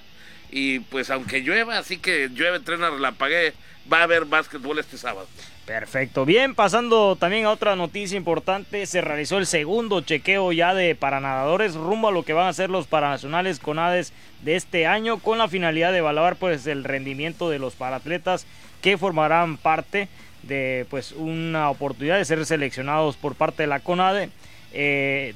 [0.50, 3.52] y pues aunque llueva, así que llueve, trena, relampaguee,
[3.92, 5.26] va a haber básquetbol este sábado.
[5.66, 6.24] Perfecto.
[6.24, 11.74] Bien, pasando también a otra noticia importante, se realizó el segundo chequeo ya de paranadadores
[11.74, 15.46] rumbo a lo que van a ser los paranacionales CONADES de este año con la
[15.46, 18.46] finalidad de evaluar pues el rendimiento de los paratletas
[18.80, 20.08] que formarán parte
[20.42, 24.30] de pues una oportunidad de ser seleccionados por parte de la CONADE.
[24.72, 25.34] Eh,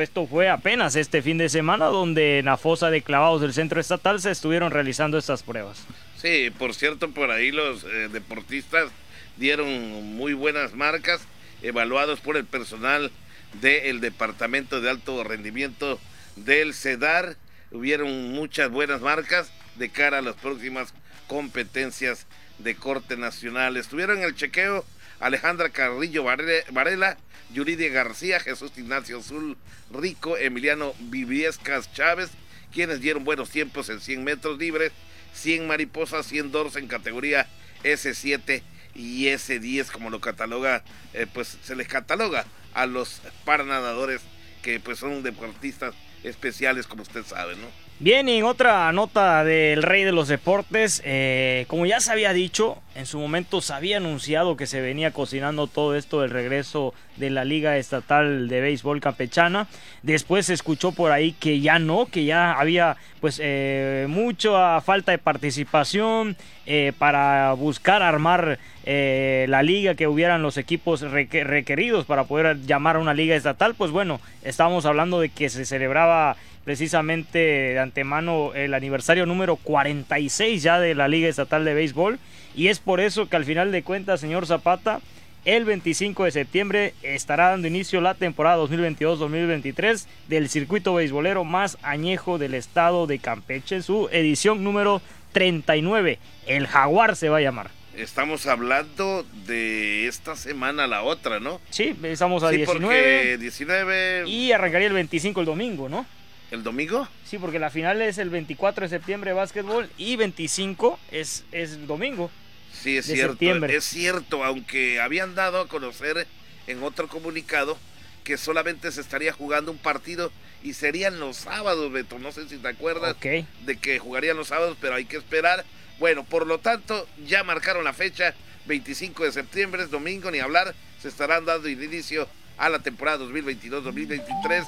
[0.00, 3.80] esto fue apenas este fin de semana donde en la fosa de clavados del centro
[3.80, 5.84] estatal se estuvieron realizando estas pruebas.
[6.16, 8.90] Sí, por cierto, por ahí los eh, deportistas
[9.36, 9.68] dieron
[10.16, 11.20] muy buenas marcas,
[11.62, 13.12] evaluados por el personal
[13.60, 16.00] del Departamento de Alto Rendimiento
[16.36, 17.36] del CEDAR.
[17.70, 20.94] Hubieron muchas buenas marcas de cara a las próximas
[21.28, 22.26] competencias
[22.58, 23.76] de corte nacional.
[23.76, 24.84] Estuvieron en el chequeo
[25.20, 27.18] Alejandra Carrillo Varela,
[27.52, 29.56] Yuridia García, Jesús Ignacio Azul
[29.90, 32.30] Rico, Emiliano Viviescas Chávez,
[32.72, 34.92] quienes dieron buenos tiempos en 100 metros libres,
[35.34, 37.48] 100 mariposas, 100 doros en categoría
[37.84, 38.62] S7
[38.94, 40.82] y S10, como lo cataloga,
[41.12, 44.22] eh, pues se les cataloga a los paranadadores
[44.62, 47.85] que pues son deportistas especiales, como usted sabe, ¿no?
[47.98, 52.34] Bien, y en otra nota del rey de los deportes, eh, como ya se había
[52.34, 56.92] dicho, en su momento se había anunciado que se venía cocinando todo esto del regreso
[57.16, 59.66] de la Liga Estatal de Béisbol Campechana.
[60.02, 65.12] Después se escuchó por ahí que ya no, que ya había pues eh, mucha falta
[65.12, 72.60] de participación eh, para buscar armar la liga, que hubieran los equipos requeridos para poder
[72.66, 73.74] llamar a una liga estatal.
[73.74, 80.60] Pues bueno, estamos hablando de que se celebraba precisamente de antemano el aniversario número 46
[80.60, 82.18] ya de la Liga Estatal de Béisbol.
[82.56, 85.00] Y es por eso que al final de cuentas, señor Zapata,
[85.44, 92.36] el 25 de septiembre estará dando inicio la temporada 2022-2023 del circuito beisbolero más añejo
[92.36, 95.00] del estado de Campeche, su edición número
[95.30, 96.18] 39.
[96.48, 97.70] El Jaguar se va a llamar.
[97.96, 101.60] Estamos hablando de esta semana la otra, ¿no?
[101.70, 103.38] Sí, estamos a sí, 19.
[103.38, 104.28] 19.
[104.28, 106.04] Y arrancaría el 25 el domingo, ¿no?
[106.50, 107.08] ¿El domingo?
[107.24, 111.86] Sí, porque la final es el 24 de septiembre de básquetbol y 25 es, es
[111.86, 112.30] domingo.
[112.72, 113.66] Sí, es cierto.
[113.66, 116.26] Es cierto, aunque habían dado a conocer
[116.66, 117.76] en otro comunicado
[118.22, 120.30] que solamente se estaría jugando un partido
[120.62, 122.18] y serían los sábados, Beto.
[122.18, 125.64] No sé si te acuerdas de que jugarían los sábados, pero hay que esperar.
[125.98, 128.34] Bueno, por lo tanto, ya marcaron la fecha,
[128.66, 130.74] 25 de septiembre, es domingo, ni hablar.
[131.00, 132.28] Se estarán dando inicio
[132.58, 134.66] a la temporada 2022-2023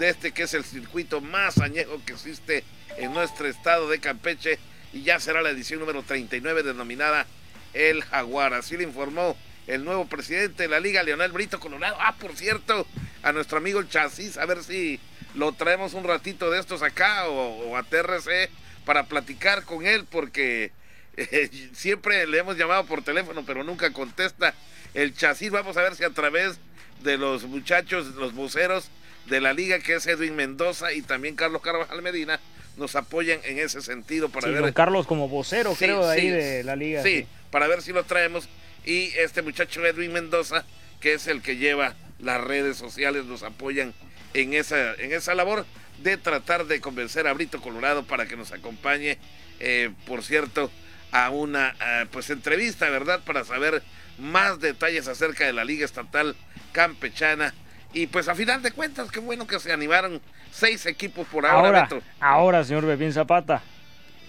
[0.00, 2.64] de este que es el circuito más añejo que existe
[2.96, 4.58] en nuestro estado de Campeche
[4.94, 7.26] y ya será la edición número 39 denominada
[7.74, 8.54] El Jaguar.
[8.54, 9.36] Así le informó
[9.66, 11.98] el nuevo presidente de la liga, Leonel Brito Colorado.
[12.00, 12.86] Ah, por cierto,
[13.22, 14.98] a nuestro amigo el Chasis, a ver si
[15.34, 18.48] lo traemos un ratito de estos acá o, a TRC
[18.86, 20.72] para platicar con él porque
[21.18, 24.54] eh, siempre le hemos llamado por teléfono pero nunca contesta
[24.94, 25.50] el chasis.
[25.50, 26.58] Vamos a ver si a través
[27.02, 28.90] de los muchachos, los voceros,
[29.26, 32.40] de la liga, que es Edwin Mendoza y también Carlos Carvajal Medina,
[32.76, 34.72] nos apoyan en ese sentido para ver.
[34.72, 37.02] Carlos como vocero, creo, de ahí de la liga.
[37.02, 38.48] Sí, para ver si lo traemos.
[38.84, 40.64] Y este muchacho Edwin Mendoza,
[41.00, 43.92] que es el que lleva las redes sociales, nos apoyan
[44.34, 45.66] en esa, en esa labor
[46.02, 49.18] de tratar de convencer a Brito Colorado para que nos acompañe,
[49.58, 50.70] eh, por cierto,
[51.12, 53.20] a una eh, pues entrevista, ¿verdad?
[53.24, 53.82] Para saber
[54.18, 56.36] más detalles acerca de la Liga Estatal
[56.72, 57.54] Campechana
[57.92, 60.20] y pues a final de cuentas, qué bueno que se animaron
[60.52, 61.80] seis equipos por ahora.
[61.80, 63.62] Ahora, ahora señor Bebín Zapata,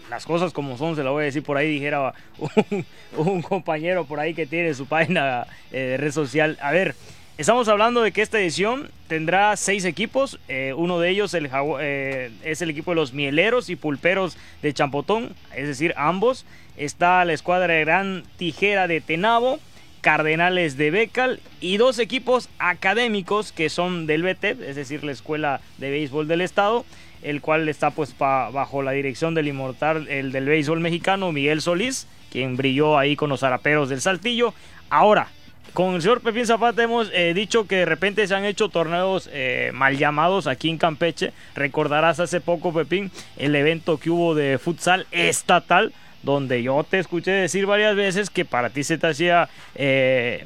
[0.10, 2.14] las cosas como son, se lo voy a decir por ahí, dijera
[3.18, 6.58] un, compañero por ahí que tiene su página eh, de red social.
[6.62, 6.96] A ver,
[7.38, 10.40] estamos hablando de que esta edición tendrá seis equipos.
[10.48, 14.74] Eh, uno de ellos el, eh, es el equipo de los mieleros y pulperos de
[14.74, 16.46] Champotón, es decir, ambos.
[16.78, 19.60] Está la escuadra de Gran Tijera de Tenabo
[20.02, 25.62] Cardenales de Becal y dos equipos académicos que son del BTEP, es decir, la Escuela
[25.78, 26.86] de Béisbol del Estado,
[27.22, 32.08] el cual está pues bajo la dirección del inmortal, el del béisbol mexicano, Miguel Solís,
[32.32, 34.54] quien brilló ahí con los zaraperos del Saltillo.
[34.90, 35.28] Ahora,
[35.74, 39.30] con el señor Pepín Zapata hemos eh, dicho que de repente se han hecho torneos
[39.32, 41.32] eh, mal llamados aquí en Campeche.
[41.56, 47.32] Recordarás hace poco, Pepín, el evento que hubo de futsal estatal, donde yo te escuché
[47.32, 50.46] decir varias veces que para ti se te hacía eh,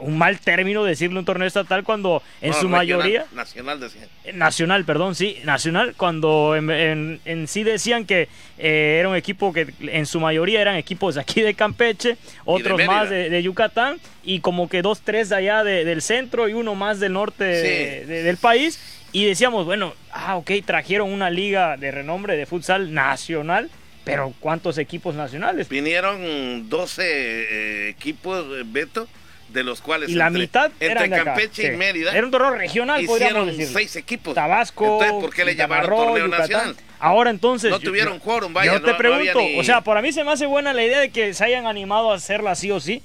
[0.00, 3.26] un mal término decirle un torneo estatal cuando en su mayoría...
[3.32, 4.02] Nacional decía.
[4.34, 8.28] Nacional, perdón, sí, nacional, cuando en, sí decían que
[8.58, 12.80] eh, era un equipo que en su mayoría eran equipos de aquí de Campeche, otros
[12.84, 17.00] más de, Yucatán y como que dos, tres de allá del centro y uno más
[17.00, 18.80] del norte del país.
[19.10, 23.70] Y decíamos, bueno, ah, ok, trajeron una liga de renombre de futsal nacional
[24.08, 25.68] pero ¿cuántos equipos nacionales?
[25.68, 29.06] Vinieron 12 eh, equipos, eh, Beto,
[29.50, 33.54] de los cuales y la mitad entre Campeche y Mérida era un torneo regional podríamos
[33.56, 34.34] seis equipos.
[34.34, 36.76] Tabasco entonces ¿por qué le llamaron torneo nacional?
[37.00, 40.32] ahora entonces no tuvieron quórum vaya yo te pregunto o sea para mí se me
[40.32, 43.02] hace buena la idea de que se hayan animado a hacerla sí o sí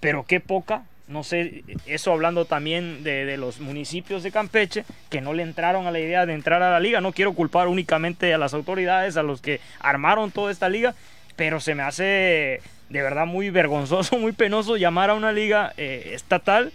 [0.00, 5.34] pero qué poca no sé, eso hablando también de, los municipios de Campeche, que no
[5.34, 7.00] le entraron a la idea de entrar a la liga.
[7.00, 10.94] No quiero culpar únicamente a las autoridades, a los que armaron toda esta liga,
[11.36, 16.12] pero se me hace de verdad muy vergonzoso, muy penoso llamar a una liga eh,
[16.14, 16.72] estatal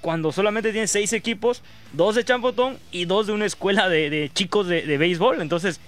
[0.00, 4.66] cuando solamente tiene seis equipos, dos de Champotón y dos de una escuela de, chicos
[4.66, 5.40] de, de béisbol.
[5.40, 5.80] Entonces,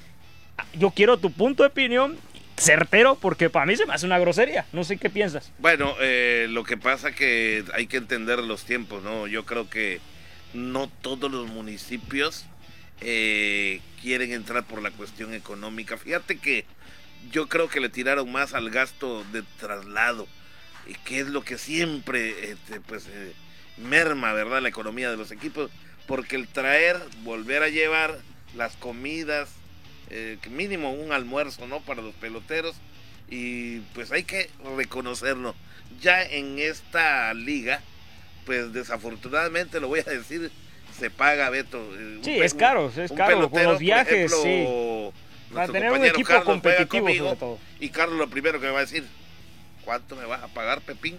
[0.79, 2.17] yo quiero tu punto de opinión
[2.57, 4.67] certero porque para mí se me hace una grosería.
[4.73, 5.51] No sé qué piensas.
[5.59, 9.27] Bueno, eh, lo que pasa que hay que entender los tiempos, ¿no?
[9.27, 10.01] Yo creo que
[10.53, 12.47] no todos los municipios
[13.01, 15.97] eh, quieren entrar por la cuestión económica.
[15.97, 16.65] Fíjate que
[17.31, 20.29] yo creo que le tiraron más al gasto de traslado,
[20.87, 23.33] y que es lo que siempre este, pues, eh,
[23.79, 25.71] merma, ¿verdad?, la economía de los equipos,
[26.07, 28.19] porque el traer, volver a llevar
[28.55, 29.49] las comidas,
[30.11, 31.81] eh, mínimo un almuerzo, ¿no?
[31.81, 32.77] Para los peloteros.
[33.29, 35.55] Y pues hay que reconocerlo.
[36.01, 37.81] Ya en esta liga,
[38.47, 40.51] pues desafortunadamente lo voy a decir,
[40.99, 41.79] se paga Beto.
[41.99, 43.51] Eh, sí, es caro, es caro.
[43.51, 44.67] Con los viajes, sí.
[45.53, 49.05] Para tener un equipo competitivo, Y Carlos lo primero que me va a decir,
[49.85, 51.19] ¿cuánto me vas a pagar, Pepín?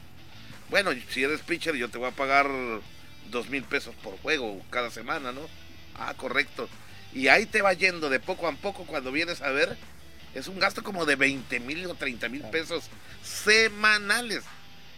[0.69, 2.49] Bueno, si eres pitcher, yo te voy a pagar
[3.31, 5.41] dos mil pesos por juego cada semana, ¿no?
[5.97, 6.67] Ah, correcto.
[7.15, 9.77] Y ahí te va yendo de poco a poco cuando vienes a ver.
[10.35, 12.89] Es un gasto como de 20 mil o 30 mil pesos
[13.23, 14.43] semanales.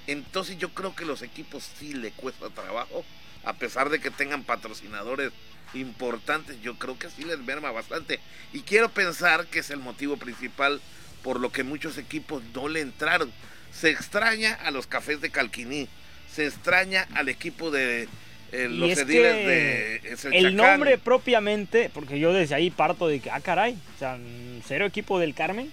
[0.08, 3.06] Entonces yo creo que los equipos sí le cuesta trabajo.
[3.44, 5.32] A pesar de que tengan patrocinadores
[5.76, 8.20] importantes, yo creo que sí les merma bastante.
[8.52, 10.82] Y quiero pensar que es el motivo principal
[11.22, 13.32] por lo que muchos equipos no le entraron.
[13.72, 15.88] Se extraña a los cafés de Calquiní.
[16.34, 18.10] Se extraña al equipo de
[18.52, 23.78] los ediles de el nombre propiamente, porque yo desde ahí parto de que, ah, caray,
[23.96, 24.18] o sea,
[24.66, 25.72] cero equipo del Carmen,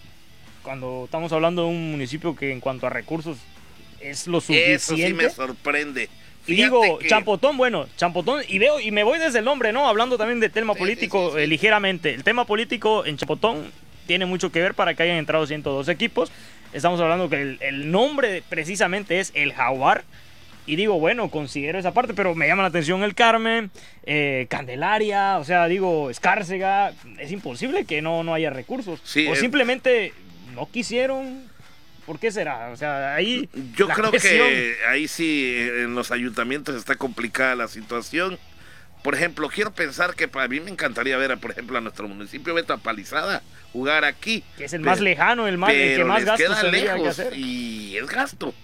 [0.63, 3.39] cuando estamos hablando de un municipio que en cuanto a recursos
[4.01, 4.75] es lo suficiente.
[4.75, 6.09] Eso sí me sorprende.
[6.47, 9.89] y digo, Champotón, bueno, Champotón, y veo, y me voy desde el nombre, ¿no?
[9.89, 12.13] Hablando también del tema político eh, ligeramente.
[12.13, 13.71] El tema político en Champotón
[14.07, 16.33] tiene mucho que ver para que hayan entrado 102 equipos.
[16.73, 20.05] Estamos hablando que el, el nombre precisamente es el Jaguar
[20.67, 23.71] y digo, bueno, considero esa parte, pero me llama la atención el Carmen,
[24.05, 26.93] eh, Candelaria, o sea, digo, Escárcega.
[27.19, 29.01] Es imposible que no, no haya recursos.
[29.29, 30.13] o simplemente
[30.55, 31.53] no quisieron.
[32.07, 32.71] ¿Por qué será?
[32.71, 33.49] O sea, ahí.
[33.77, 38.39] Yo creo que ahí sí, en los ayuntamientos está complicada la situación.
[39.03, 42.55] Por ejemplo, quiero pensar que para mí me encantaría ver, por ejemplo, a nuestro municipio
[42.55, 43.43] Beto Palizada
[43.75, 44.43] jugar aquí.
[44.57, 47.37] Que es el más lejano, el, más, el que más gastos queda que hacer.
[47.37, 48.55] Y es gasto.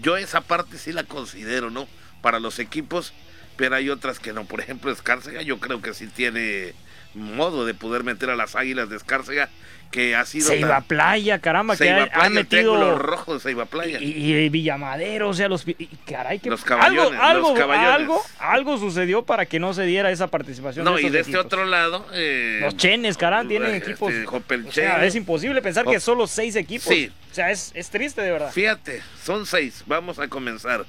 [0.00, 1.86] Yo esa parte sí la considero, ¿no?
[2.22, 3.12] Para los equipos,
[3.56, 4.44] pero hay otras que no.
[4.44, 6.74] Por ejemplo, Escárcega, yo creo que sí tiene
[7.14, 9.50] modo de poder meter a las águilas de Escárcega
[9.92, 10.48] que ha sido.
[10.48, 12.76] Seiba Playa, caramba, que ha, metido.
[12.76, 13.98] Los rojos de Seiba Playa.
[14.00, 15.64] Y, Villamadero, o sea, los.
[16.04, 16.50] caray, que.
[16.50, 17.20] Los caballones.
[17.20, 20.84] Algo, algo, algo, sucedió para que no se diera esa participación.
[20.84, 22.04] No, y de este otro lado.
[22.12, 24.12] Eh, los Chenes, caramba, tienen este, equipos.
[24.12, 26.88] o sea, es imposible pensar que solo seis equipos.
[26.88, 27.12] Sí.
[27.30, 28.50] O sea, es, es triste de verdad.
[28.50, 29.84] Fíjate, son seis.
[29.86, 30.84] Vamos a comenzar.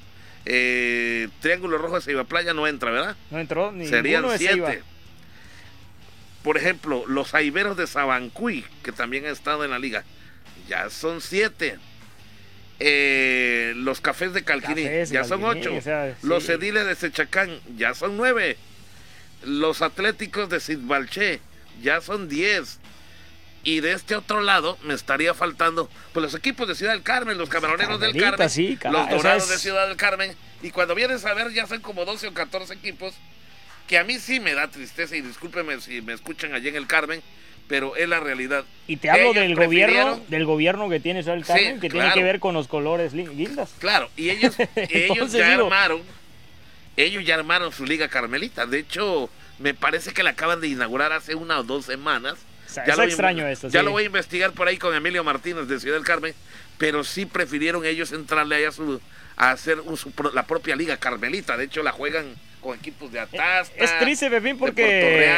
[0.45, 3.15] Eh, Triángulo Rojo de Seiba Playa no entra, ¿verdad?
[3.31, 4.81] No entró ni Serían siete
[6.43, 10.03] por ejemplo, los Aiberos de Sabancuy, que también han estado en la liga,
[10.67, 11.79] ya son siete.
[12.79, 15.71] Eh, los cafés de Calquiní, ya son ocho.
[16.21, 18.57] los ediles de Sechacán, ya son nueve.
[19.45, 21.39] Los atléticos de Sidbalché,
[21.81, 22.79] ya son diez.
[23.65, 27.37] Y de este otro lado me estaría faltando pues los equipos de Ciudad del Carmen,
[27.37, 28.49] los camaroneros del Carmen,
[28.91, 30.35] los dorados de Ciudad del Carmen.
[30.61, 33.13] Y cuando vienes a ver ya son como 12 o 14 equipos
[33.87, 36.87] que a mí sí me da tristeza y discúlpeme si me escuchan allí en el
[36.87, 37.21] Carmen,
[37.67, 38.65] pero es la realidad.
[38.87, 42.23] Y te hablo del gobierno, del gobierno que tiene Ciudad del Carmen, que tiene que
[42.23, 43.73] ver con los colores lindas.
[43.79, 46.01] Claro, y ellos, ellos ya armaron,
[46.97, 48.65] ellos ya armaron su liga carmelita.
[48.65, 49.29] De hecho,
[49.59, 52.37] me parece que la acaban de inaugurar hace una o dos semanas
[52.85, 53.67] ya lo extraño esto.
[53.69, 56.33] Ya lo voy a investigar por ahí con Emilio Martínez de Ciudad del Carmen,
[56.77, 58.99] pero sí prefirieron ellos entrarle ahí a, su,
[59.35, 59.79] a hacer
[60.33, 61.57] la propia liga carmelita.
[61.57, 62.33] De hecho, la juegan
[62.63, 63.75] con equipos de Atasta.
[63.77, 65.31] Es triste, Pepín, porque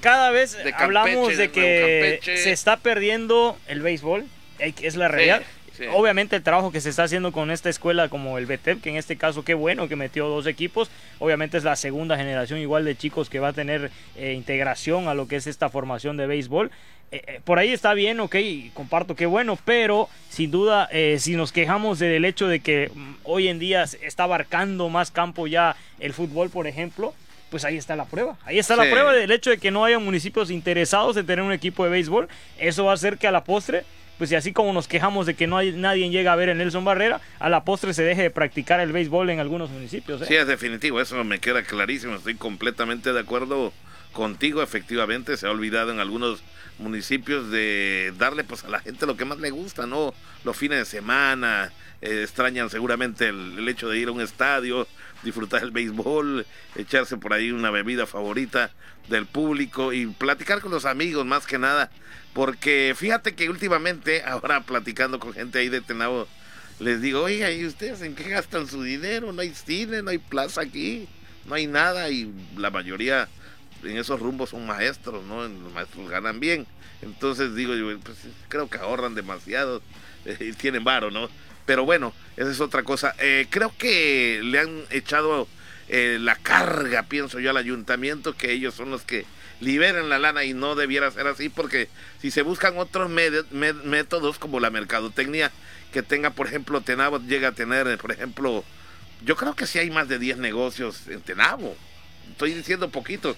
[0.00, 4.26] cada vez hablamos de que se está perdiendo el béisbol,
[4.58, 5.42] es la realidad.
[5.92, 8.96] Obviamente el trabajo que se está haciendo con esta escuela como el BTEP, que en
[8.96, 12.96] este caso qué bueno que metió dos equipos, obviamente es la segunda generación igual de
[12.96, 16.70] chicos que va a tener eh, integración a lo que es esta formación de béisbol.
[17.10, 18.36] Eh, eh, por ahí está bien, ok,
[18.72, 23.48] comparto qué bueno, pero sin duda si nos quejamos del hecho de que mm, hoy
[23.48, 27.14] en día está abarcando más campo ya el fútbol, por ejemplo,
[27.50, 28.36] pues ahí está la prueba.
[28.44, 31.52] Ahí está la prueba del hecho de que no haya municipios interesados en tener un
[31.52, 32.28] equipo de béisbol.
[32.58, 33.84] Eso va a hacer que a la postre
[34.18, 36.58] pues y así como nos quejamos de que no hay, nadie llega a ver en
[36.58, 40.22] Nelson Barrera, a la postre se deje de practicar el béisbol en algunos municipios.
[40.22, 40.26] ¿eh?
[40.28, 43.72] Sí, es definitivo, eso me queda clarísimo, estoy completamente de acuerdo
[44.12, 46.42] contigo, efectivamente se ha olvidado en algunos
[46.78, 50.14] municipios de darle pues a la gente lo que más le gusta, ¿no?
[50.44, 54.86] Los fines de semana, eh, extrañan seguramente el, hecho de ir a un estadio,
[55.22, 56.46] disfrutar el béisbol,
[56.76, 58.70] echarse por ahí una bebida favorita
[59.08, 61.90] del público y platicar con los amigos más que nada
[62.34, 66.28] porque fíjate que últimamente, ahora platicando con gente ahí de Tenabo,
[66.80, 69.32] les digo, oiga, ¿y ustedes en qué gastan su dinero?
[69.32, 71.08] No hay cine, no hay plaza aquí,
[71.46, 72.10] no hay nada.
[72.10, 73.28] Y la mayoría
[73.84, 75.46] en esos rumbos son maestros, ¿no?
[75.46, 76.66] Los maestros ganan bien.
[77.00, 78.18] Entonces digo, yo, pues
[78.48, 79.82] creo que ahorran demasiado
[80.40, 81.28] y tienen varo, ¿no?
[81.64, 83.14] Pero bueno, esa es otra cosa.
[83.18, 85.46] Eh, creo que le han echado
[85.88, 89.24] eh, la carga, pienso yo, al ayuntamiento, que ellos son los que
[89.64, 91.88] liberen la lana y no debiera ser así porque
[92.20, 95.50] si se buscan otros métodos como la mercadotecnia
[95.92, 98.64] que tenga, por ejemplo, Tenabo llega a tener, por ejemplo,
[99.24, 101.76] yo creo que si hay más de 10 negocios en Tenabo.
[102.30, 103.36] Estoy diciendo poquitos.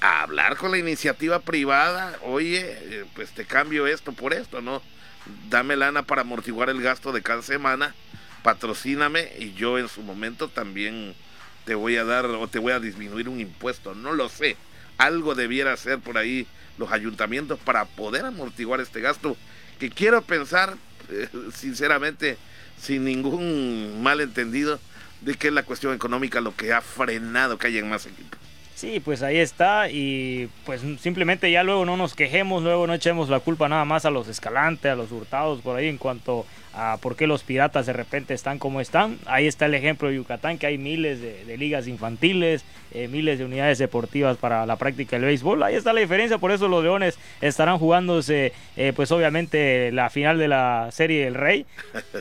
[0.00, 4.80] A hablar con la iniciativa privada, oye, eh, pues te cambio esto por esto, ¿no?
[5.50, 7.94] Dame lana para amortiguar el gasto de cada semana,
[8.44, 11.14] patrocíname y yo en su momento también
[11.64, 14.56] te voy a dar o te voy a disminuir un impuesto, no lo sé
[14.98, 16.46] algo debiera hacer por ahí
[16.76, 19.36] los ayuntamientos para poder amortiguar este gasto,
[19.78, 20.76] que quiero pensar,
[21.10, 22.36] eh, sinceramente,
[22.80, 24.78] sin ningún malentendido,
[25.20, 28.38] de que es la cuestión económica lo que ha frenado que haya más equipos.
[28.78, 33.28] Sí, pues ahí está y pues simplemente ya luego no nos quejemos, luego no echemos
[33.28, 36.96] la culpa nada más a los escalantes, a los hurtados por ahí en cuanto a
[36.98, 39.18] por qué los piratas de repente están como están.
[39.26, 43.44] Ahí está el ejemplo de Yucatán, que hay miles de, ligas infantiles, eh, miles de
[43.44, 45.60] unidades deportivas para la práctica del béisbol.
[45.64, 50.38] Ahí está la diferencia, por eso los Leones estarán jugándose eh, pues obviamente la final
[50.38, 51.66] de la Serie del Rey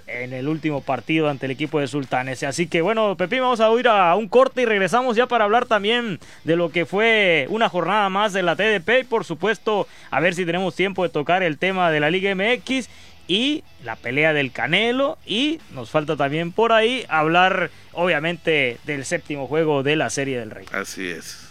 [0.08, 2.42] en el último partido ante el equipo de Sultanes.
[2.42, 5.68] Así que bueno, Pepín, vamos a ir a un corte y regresamos ya para hablar
[5.68, 10.22] también de lo que fue una jornada más de la TDP y por supuesto a
[10.22, 12.88] ver si tenemos tiempo de tocar el tema de la Liga MX
[13.28, 19.46] y la pelea del Canelo y nos falta también por ahí hablar obviamente del séptimo
[19.48, 20.66] juego de la Serie del Rey.
[20.72, 21.50] Así es.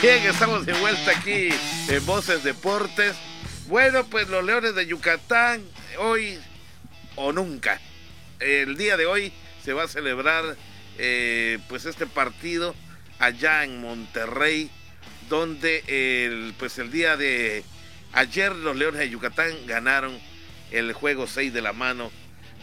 [0.00, 1.50] Bien, estamos de vuelta aquí
[1.90, 3.16] en Voces Deportes.
[3.66, 5.62] Bueno, pues los Leones de Yucatán,
[5.98, 6.38] hoy
[7.16, 7.78] o nunca.
[8.40, 9.30] El día de hoy
[9.62, 10.56] se va a celebrar
[10.98, 12.74] eh, pues este partido
[13.18, 14.70] allá en Monterrey,
[15.28, 17.64] donde el, pues el día de
[18.12, 20.18] ayer los Leones de Yucatán ganaron
[20.70, 22.10] el juego 6 de la mano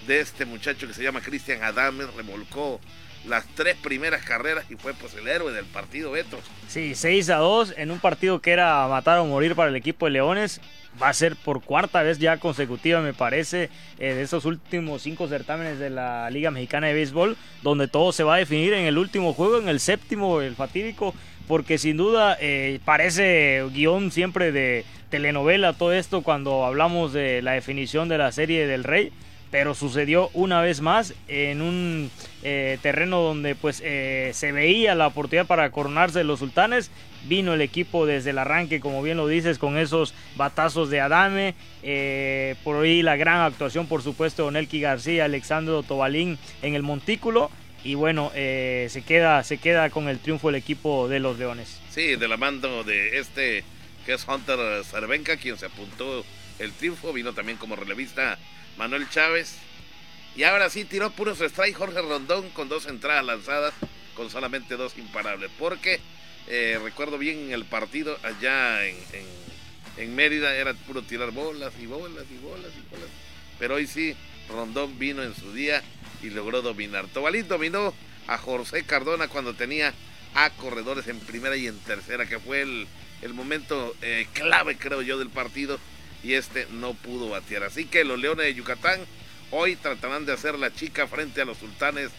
[0.07, 2.79] de este muchacho que se llama Cristian Adames, remolcó
[3.27, 6.39] las tres primeras carreras y fue pues el héroe del partido Beto.
[6.67, 10.05] Sí, 6 a 2 en un partido que era matar o morir para el equipo
[10.05, 10.61] de Leones
[11.01, 13.69] va a ser por cuarta vez ya consecutiva, me parece,
[13.99, 18.23] eh, de esos últimos cinco certámenes de la Liga Mexicana de Béisbol, donde todo se
[18.23, 21.15] va a definir en el último juego, en el séptimo, el fatídico,
[21.47, 27.51] porque sin duda eh, parece guion siempre de telenovela todo esto cuando hablamos de la
[27.51, 29.11] definición de la serie del Rey
[29.53, 32.09] pero sucedió una vez más en un
[32.41, 36.89] eh, terreno donde pues eh, se veía la oportunidad para coronarse los sultanes.
[37.25, 41.53] Vino el equipo desde el arranque, como bien lo dices, con esos batazos de Adame.
[41.83, 46.81] Eh, por ahí la gran actuación, por supuesto, de Nelky García, Alexandro Tobalín en el
[46.81, 47.51] montículo.
[47.83, 51.79] Y bueno, se, queda, se queda con el triunfo el equipo de los Leones.
[51.91, 53.63] Sí, de la mano de este
[54.03, 56.25] que es Hunter Cervenka, quien se apuntó
[56.57, 57.13] el triunfo.
[57.13, 58.39] Vino también como relevista
[58.77, 59.55] Manuel Chávez.
[60.35, 63.73] Y ahora sí tiró puros strike Jorge Rondón con dos entradas lanzadas,
[64.15, 65.51] con solamente dos imparables.
[65.59, 65.99] Porque
[66.47, 68.95] eh, recuerdo bien el partido allá en,
[69.97, 73.09] en, Mérida, era puro tirar bolas y bolas y bolas y bolas.
[73.59, 74.15] Pero hoy sí,
[74.49, 75.83] Rondón vino en su día
[76.21, 77.07] y logró dominar.
[77.07, 77.93] Tobalín dominó
[78.27, 79.93] a José Cardona cuando tenía
[80.35, 82.87] a corredores en primera y en tercera, que fue el,
[83.21, 85.79] el momento eh, clave, creo yo, del partido.
[86.23, 87.63] Y este no pudo batear.
[87.63, 89.01] Así que los Leones de Yucatán
[89.55, 92.09] Hoy tratarán de hacer la chica frente a los sultanes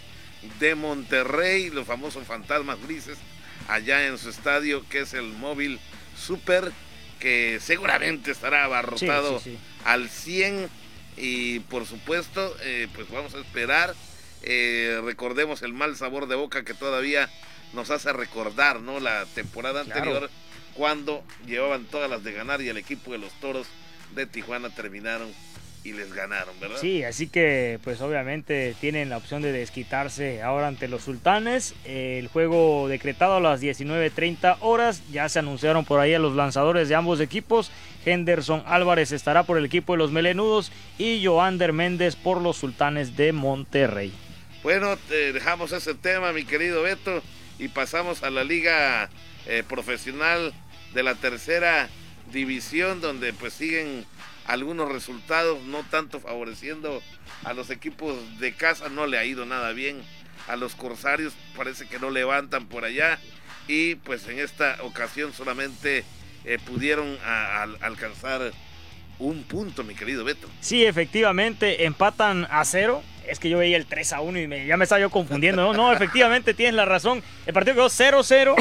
[0.61, 3.19] de Monterrey, los famosos fantasmas grises,
[3.67, 5.81] allá en su estadio, que es el móvil
[6.17, 6.71] Super,
[7.19, 9.43] que seguramente estará abarrotado
[9.85, 10.71] al 100.
[11.17, 13.97] Y por supuesto, eh, pues vamos a esperar.
[14.43, 17.29] Eh, recordemos el mal sabor de boca que todavía
[17.73, 19.01] nos hace recordar, ¿no?
[19.01, 20.31] La temporada anterior,
[20.75, 23.67] cuando llevaban todas las de ganar y el equipo de los toros
[24.15, 25.29] de Tijuana terminaron
[25.85, 26.79] y les ganaron, ¿verdad?
[26.81, 31.75] Sí, así que pues obviamente tienen la opción de desquitarse ahora ante los sultanes.
[31.85, 36.89] El juego decretado a las 19.30 horas, ya se anunciaron por ahí a los lanzadores
[36.89, 37.71] de ambos equipos.
[38.07, 43.15] Henderson Álvarez estará por el equipo de los Melenudos y Joander Méndez por los sultanes
[43.17, 44.13] de Monterrey.
[44.63, 47.23] Bueno, dejamos ese tema, mi querido Beto,
[47.59, 49.11] y pasamos a la liga
[49.47, 50.55] eh, profesional
[50.95, 51.91] de la tercera
[52.35, 54.05] división, donde pues siguen
[54.47, 57.03] algunos resultados, no tanto favoreciendo
[57.45, 60.03] a los equipos de casa, no le ha ido nada bien.
[60.47, 63.19] A los Corsarios parece que no levantan por allá
[63.67, 66.05] y pues en esta ocasión solamente
[66.45, 67.17] eh, pudieron
[67.81, 68.53] alcanzar
[69.19, 70.49] un punto, mi querido Beto.
[70.61, 74.77] Sí, efectivamente, empatan a cero es que yo veía el 3 a 1 y ya
[74.77, 75.63] me estaba yo confundiendo.
[75.63, 77.23] No, no efectivamente tienes la razón.
[77.47, 78.55] El partido quedó 0-0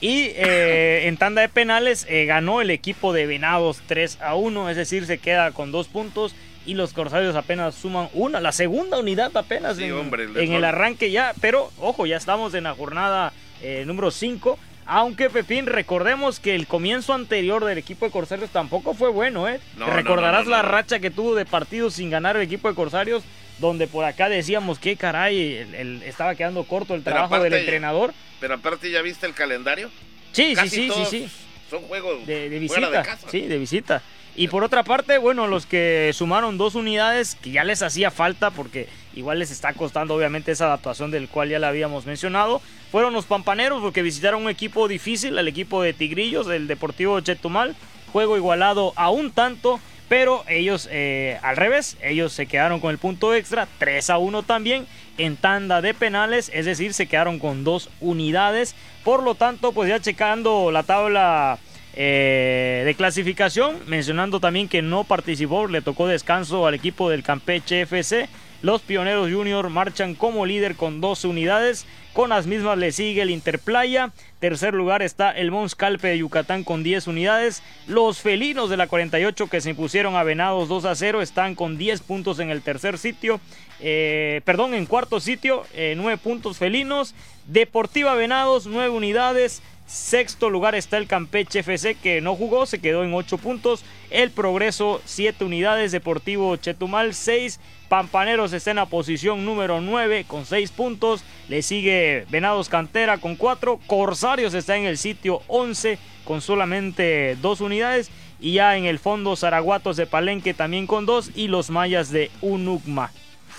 [0.00, 4.70] y eh, en tanda de penales eh, ganó el equipo de Venados 3 a 1,
[4.70, 6.34] es decir, se queda con dos puntos
[6.66, 11.70] y los Corsarios apenas suman una, la segunda unidad apenas en, el arranque ya, pero
[11.78, 13.32] ojo, ya estamos en la jornada
[13.62, 14.58] eh, número 5.
[14.90, 19.60] Aunque Pepín, recordemos que el comienzo anterior del equipo de Corsarios tampoco fue bueno, ¿eh?
[19.76, 23.22] recordarás la racha que tuvo de partidos sin ganar el equipo de Corsarios
[23.58, 28.14] donde por acá decíamos que caray, el, estaba quedando corto el trabajo del entrenador.
[28.40, 29.90] Pero aparte, ¿ya viste el calendario?
[30.32, 31.30] Sí, sí, sí, sí, sí.
[31.68, 33.18] Son juegos de, visita.
[33.30, 34.02] Sí, de visita.
[34.38, 38.52] Y por otra parte, bueno, los que sumaron dos unidades, que ya les hacía falta
[38.52, 42.62] porque igual les está costando obviamente esa adaptación del cual ya la habíamos mencionado,
[42.92, 47.74] fueron los Pampaneros porque visitaron un equipo difícil, el equipo de Tigrillos, el Deportivo Chetumal,
[48.12, 52.98] juego igualado a un tanto pero ellos, eh, al revés, ellos se quedaron con el
[52.98, 54.86] punto extra, 3 a 1 también,
[55.18, 58.74] en tanda de penales, es decir, se quedaron con dos unidades.
[59.04, 61.58] Por lo tanto, pues ya checando la tabla
[62.00, 67.80] eh, de clasificación, mencionando también que no participó, le tocó descanso al equipo del Campeche
[67.80, 68.28] FC.
[68.62, 71.86] Los Pioneros Junior marchan como líder con 12 unidades.
[72.12, 74.12] Con las mismas le sigue el Interplaya.
[74.38, 77.64] Tercer lugar está el Mons Calpe de Yucatán con 10 unidades.
[77.88, 81.78] Los Felinos de la 48 que se impusieron a Venados 2 a 0 están con
[81.78, 83.40] 10 puntos en el tercer sitio.
[83.80, 87.16] Eh, perdón, en cuarto sitio, 9 eh, puntos Felinos.
[87.46, 89.62] Deportiva Venados, 9 unidades.
[89.88, 93.82] Sexto lugar está el Campeche FC que no jugó, se quedó en 8 puntos.
[94.10, 95.92] El Progreso 7 unidades.
[95.92, 97.58] Deportivo Chetumal 6.
[97.88, 101.24] Pampaneros está en la posición número 9 con 6 puntos.
[101.48, 103.80] Le sigue Venados Cantera con 4.
[103.86, 108.10] Corsarios está en el sitio 11 con solamente 2 unidades.
[108.40, 111.30] Y ya en el fondo Zaraguatos de Palenque también con 2.
[111.34, 113.10] Y los Mayas de Unugma.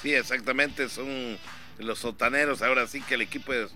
[0.03, 0.89] Sí, exactamente.
[0.89, 1.39] Son
[1.80, 2.61] los sotaneros.
[2.61, 3.67] Ahora sí que el equipo de,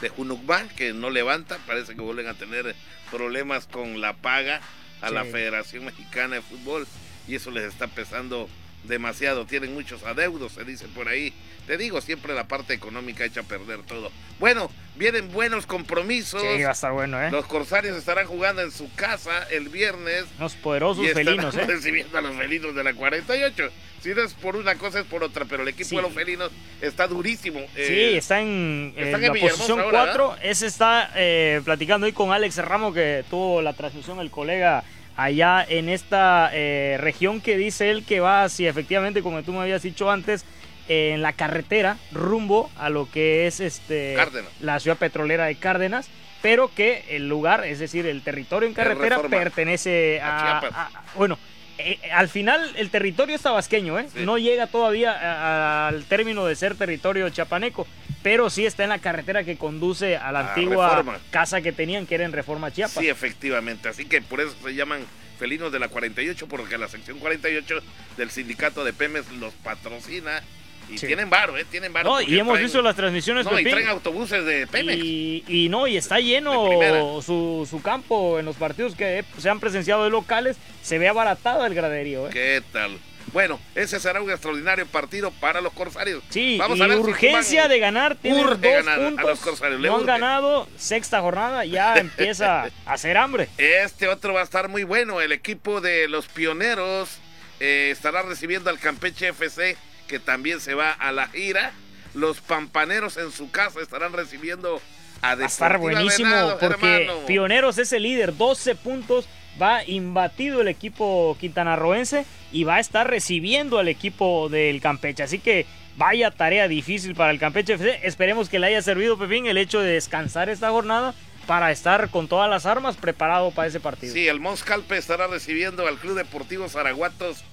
[0.00, 1.58] de Unugma que no levanta.
[1.66, 2.74] Parece que vuelven a tener
[3.10, 4.60] problemas con la paga
[5.00, 6.86] a la Federación Mexicana de Fútbol.
[7.28, 8.48] Y eso les está pesando
[8.84, 11.32] demasiado, tienen muchos adeudos, se dice por ahí.
[11.66, 14.10] Te digo, siempre la parte económica echa a perder todo.
[14.38, 16.40] Bueno, vienen buenos compromisos.
[16.40, 17.30] Sí, va a estar bueno, ¿eh?
[17.30, 20.24] Los Corsarios estarán jugando en su casa el viernes.
[20.38, 21.64] Los poderosos felinos, ¿eh?
[21.68, 23.70] recibiendo a los felinos de la 48.
[24.02, 26.50] Si no es por una cosa, es por otra, pero el equipo de los felinos
[26.80, 27.60] está durísimo.
[27.76, 30.36] Eh, sí, está en, la posición 4.
[30.42, 34.82] Ese está eh, platicando hoy con Alex Ramos, que tuvo la transmisión el colega
[35.16, 39.60] allá en esta eh, región que dice él que va, si efectivamente, como tú me
[39.60, 40.44] habías dicho antes,
[40.88, 44.16] en la carretera rumbo a lo que es este
[44.60, 46.08] la ciudad petrolera de Cárdenas,
[46.42, 51.38] pero que el lugar, es decir, el territorio en carretera pertenece a, bueno,
[51.80, 54.06] eh, al final el territorio es tabasqueño, ¿eh?
[54.16, 57.86] No llega todavía al término de ser territorio chapaneco,
[58.22, 62.14] pero sí está en la carretera que conduce a la antigua casa que tenían, que
[62.16, 63.02] era en Reforma Chiapas.
[63.02, 63.88] Sí, efectivamente.
[63.88, 65.04] Así que por eso se llaman
[65.38, 67.80] felinos de la 48, porque la sección 48
[68.16, 70.42] del sindicato de Pemes los patrocina
[70.90, 71.64] y tienen varo, ¿eh?
[71.70, 72.10] Tienen varo.
[72.10, 73.44] No, y hemos visto las transmisiones.
[73.46, 75.02] No, y traen autobuses de Pemex.
[75.02, 80.04] Y, no, y está lleno su, su, campo en los partidos que se han presenciado
[80.04, 80.56] de locales.
[80.82, 82.30] Se ve abaratado el graderío, ¿eh?
[82.32, 82.98] ¿Qué tal?
[83.32, 86.22] Bueno, ese será un extraordinario partido para los Corsarios.
[86.30, 88.16] Sí, Vamos a ver urgencia de ganar.
[88.16, 89.18] Tienen dos puntos.
[89.18, 89.80] A los Corsarios.
[89.80, 93.48] no han ganado, sexta jornada, ya empieza a hacer hambre.
[93.56, 95.20] Este otro va a estar muy bueno.
[95.20, 97.18] El equipo de los pioneros
[97.60, 99.76] eh, estará recibiendo al Campeche FC
[100.10, 101.72] que también se va a la gira.
[102.14, 104.82] Los pampaneros en su casa estarán recibiendo
[105.22, 109.28] a Va a estar buenísimo porque Pioneros es el líder, 12 puntos.
[109.60, 115.22] Va imbatido el equipo quintanarroense y va a estar recibiendo al equipo del Campeche.
[115.22, 118.00] Así que vaya tarea difícil para el Campeche FC.
[118.02, 121.14] Esperemos que le haya servido, Pepín, el hecho de descansar esta jornada
[121.46, 124.12] para estar con todas las armas preparado para ese partido.
[124.12, 127.44] Sí, el Monscalpe estará recibiendo al Club Deportivo Zaraguatos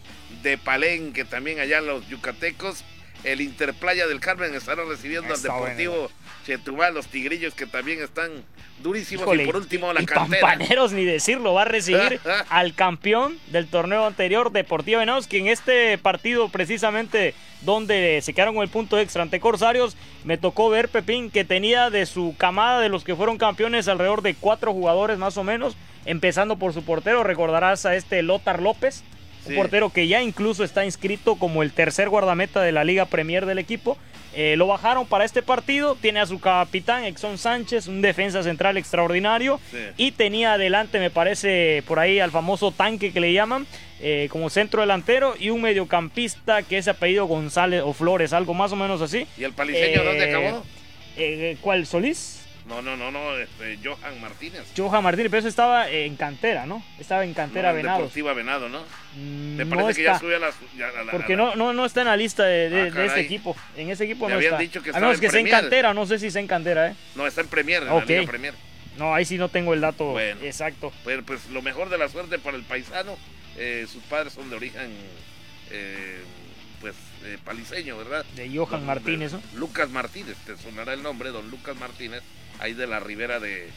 [0.41, 2.83] de Palenque, también allá los yucatecos.
[3.23, 6.11] El Interplaya del Carmen estará recibiendo al Deportivo
[6.45, 8.31] Chetumal, los Tigrillos que también están
[8.81, 9.27] durísimos.
[9.35, 12.19] y por último, la y Pampaneros, ni decirlo, va a recibir
[12.49, 18.53] al campeón del torneo anterior, Deportivo Venados, que en este partido, precisamente donde se quedaron
[18.53, 22.79] con el punto extra ante Corsarios, me tocó ver, Pepín, que tenía de su camada
[22.79, 25.75] de los que fueron campeones alrededor de cuatro jugadores más o menos,
[26.05, 29.03] empezando por su portero, recordarás a este Lothar López
[29.47, 33.45] un portero que ya incluso está inscrito como el tercer guardameta de la Liga Premier
[33.45, 33.97] del equipo.
[34.33, 38.77] Eh, lo bajaron para este partido, tiene a su capitán Exxon Sánchez, un defensa central
[38.77, 39.59] extraordinario,
[39.95, 43.65] y tenía adelante, me parece, por ahí al famoso tanque que le llaman,
[43.99, 48.71] eh, como centro delantero, y un mediocampista que es apellido González o Flores, algo más
[48.71, 49.25] o menos así.
[49.39, 50.63] ¿Y el paliseño dónde acabó?
[51.15, 51.87] Eh, ¿Cuál?
[51.87, 52.46] ¿Solís?
[52.67, 54.63] No, no, no, no, este, Johan Martínez.
[54.75, 56.83] Johan Martínez, pero eso estaba en cantera, ¿no?
[56.99, 57.97] Estaba en cantera no, Venado.
[57.99, 58.81] Deportiva Venado, ¿no?
[59.15, 60.51] Mm, Me parece que ya sube a la,
[61.11, 63.55] Porque no, no, no está en la lista de, de, ah, este equipo.
[63.77, 64.61] En ese equipo no habían está.
[64.61, 66.95] Dicho que a menos que sea en cantera, no sé si sea en cantera, ¿eh?
[67.15, 68.53] No, está en Premier, en la Liga Premier.
[68.97, 70.91] No, ahí sí no tengo el dato bueno, exacto.
[71.03, 73.17] Pues, pues lo mejor de la suerte para el paisano.
[73.55, 74.91] Eh, sus padres son de origen,
[75.71, 76.19] eh,
[76.81, 78.25] pues, eh, paliseño, ¿verdad?
[78.35, 79.41] De Johan Martínez, ¿no?
[79.55, 82.21] Lucas Martínez, te sonará el nombre, don Lucas Martínez
[82.59, 83.69] ahí de la ribera de,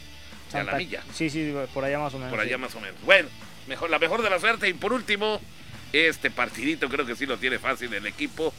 [0.52, 1.02] Alamilla.
[1.12, 2.30] Sí, sí, por allá más o menos.
[2.30, 3.00] Por allá más o menos.
[3.02, 3.28] Bueno,
[3.68, 4.68] mejor, la mejor de la suerte.
[4.68, 5.40] Y por último,
[5.92, 8.52] este partidito creo que sí lo tiene fácil el equipo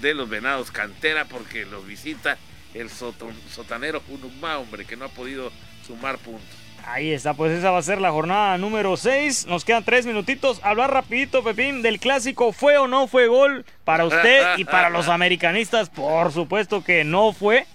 [0.00, 2.38] de los Venados Cantera porque los visita
[2.74, 5.50] el sotanero Unugma, hombre, que no ha podido
[5.86, 6.46] sumar puntos.
[6.86, 9.46] Ahí está, pues esa va a ser la jornada número 6.
[9.46, 10.60] Nos quedan tres minutitos.
[10.62, 12.52] Hablar rapidito, Pepín, del clásico.
[12.52, 15.90] ¿Fue o no fue gol para usted y para los americanistas?
[15.90, 17.66] Por supuesto que no fue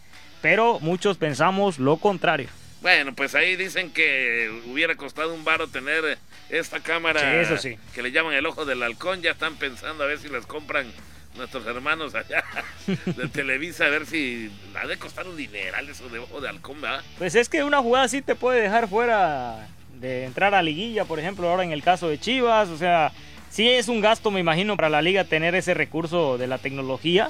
[0.43, 2.49] pero muchos pensamos lo contrario.
[2.81, 6.17] Bueno, pues ahí dicen que hubiera costado un varo tener
[6.49, 7.77] esta cámara eso sí.
[7.95, 9.21] que le llaman el ojo del halcón.
[9.21, 10.91] Ya están pensando a ver si las compran
[11.37, 12.43] nuestros hermanos allá
[13.05, 16.81] de Televisa, a ver si ha de costar un dineral eso de ojo de halcón,
[16.81, 17.01] ¿verdad?
[17.17, 19.69] Pues es que una jugada así te puede dejar fuera
[20.01, 23.13] de entrar a liguilla, por ejemplo, ahora en el caso de Chivas, o sea,
[23.49, 27.29] sí es un gasto, me imagino, para la liga tener ese recurso de la tecnología,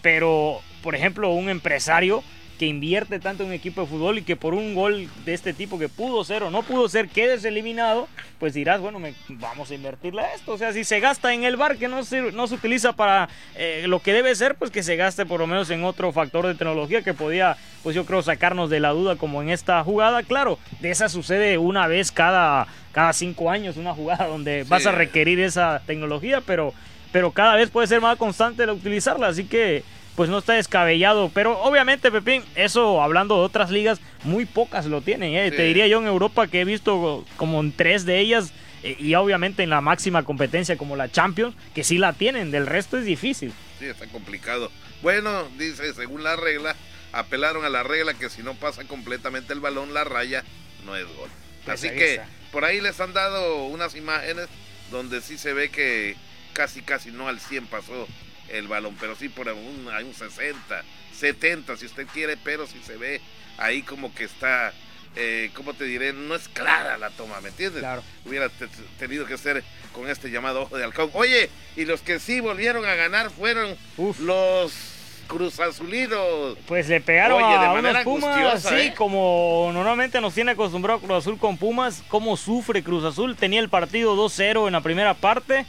[0.00, 2.24] pero, por ejemplo, un empresario
[2.58, 5.52] que invierte tanto en un equipo de fútbol y que por un gol de este
[5.52, 9.70] tipo que pudo ser o no pudo ser quedes eliminado, pues dirás, bueno, me, vamos
[9.70, 10.52] a invertirle a esto.
[10.52, 13.28] O sea, si se gasta en el bar que no se, no se utiliza para
[13.56, 16.46] eh, lo que debe ser, pues que se gaste por lo menos en otro factor
[16.46, 20.22] de tecnología que podía, pues yo creo, sacarnos de la duda como en esta jugada.
[20.22, 24.92] Claro, de esa sucede una vez cada, cada cinco años una jugada donde vas a
[24.92, 26.72] requerir esa tecnología, pero,
[27.12, 29.26] pero cada vez puede ser más constante la utilizarla.
[29.26, 29.82] Así que
[30.16, 31.30] pues no está descabellado.
[31.34, 35.34] Pero obviamente, Pepín, eso hablando de otras ligas, muy pocas lo tienen.
[35.34, 35.50] ¿eh?
[35.50, 38.52] Te diría yo en Europa que he visto como en tres de ellas
[38.82, 42.66] eh, y obviamente en la máxima competencia como la Champions, que sí la tienen, del
[42.66, 43.52] resto es difícil.
[43.78, 44.70] Sí, está complicado.
[45.02, 46.76] Bueno, dice, según la regla,
[47.12, 50.44] apelaron a la regla que si no pasa completamente el balón, la raya
[50.84, 51.28] no es gol.
[51.64, 52.20] Pues Así que
[52.52, 54.48] por ahí les han dado unas imágenes
[54.90, 56.14] donde sí se ve que
[56.52, 58.06] casi, casi no al 100 pasó
[58.54, 60.82] el balón, pero sí por un, hay un 60,
[61.12, 63.20] 70 si usted quiere, pero si se ve
[63.58, 64.72] ahí como que está,
[65.16, 66.12] eh, ¿cómo te diré?
[66.12, 67.80] No es clara la toma, ¿me entiendes?
[67.80, 68.02] Claro.
[68.24, 68.48] Hubiera
[68.98, 71.10] tenido que ser con este llamado ojo de halcón.
[71.14, 73.76] Oye, y los que sí volvieron a ganar fueron
[74.20, 74.72] los
[75.26, 76.56] Cruz Azulinos.
[76.66, 78.94] Pues le pegaron a unos Pumas, sí, ¿eh?
[78.96, 83.36] como normalmente nos tiene acostumbrado Cruz Azul con Pumas, cómo sufre Cruz Azul.
[83.36, 85.66] Tenía el partido 2-0 en la primera parte,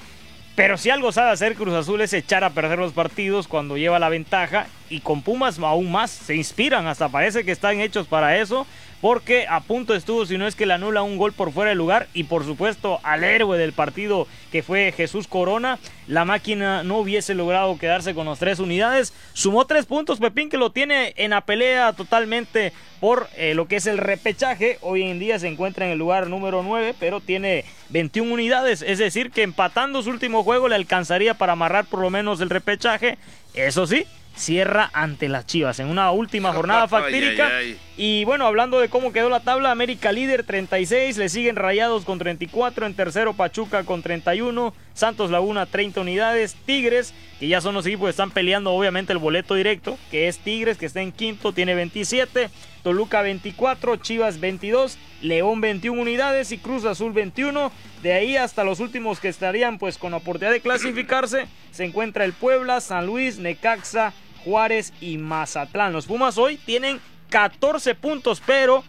[0.56, 4.00] pero si algo sabe hacer Cruz Azul es echar a perder los partidos cuando lleva
[4.00, 6.12] la ventaja y con Pumas aún más.
[6.12, 8.66] Se inspiran, hasta parece que están hechos para eso
[9.06, 11.76] porque a punto estuvo, si no es que le anula un gol por fuera de
[11.76, 15.78] lugar y por supuesto al héroe del partido que fue Jesús Corona,
[16.08, 20.58] la máquina no hubiese logrado quedarse con las tres unidades, sumó tres puntos Pepín que
[20.58, 25.20] lo tiene en la pelea totalmente por eh, lo que es el repechaje, hoy en
[25.20, 29.44] día se encuentra en el lugar número 9, pero tiene 21 unidades, es decir que
[29.44, 33.20] empatando su último juego le alcanzaría para amarrar por lo menos el repechaje,
[33.54, 37.52] eso sí, cierra ante las Chivas en una última jornada factírica.
[37.98, 42.20] Y bueno, hablando de cómo quedó la tabla, América líder 36, le siguen Rayados con
[42.20, 47.86] 34, en tercero Pachuca con 31, Santos Laguna 30 unidades, Tigres, que ya son los
[47.86, 51.54] equipos que están peleando obviamente el boleto directo, que es Tigres, que está en quinto,
[51.54, 52.50] tiene 27,
[52.84, 57.72] Toluca 24, Chivas 22, León 21 unidades y Cruz Azul 21.
[58.04, 62.26] De ahí hasta los últimos que estarían pues con la oportunidad de clasificarse, se encuentra
[62.26, 64.14] el Puebla, San Luis, Necaxa,
[64.46, 65.92] Juárez y Mazatlán.
[65.92, 68.84] Los Pumas hoy tienen 14 puntos, pero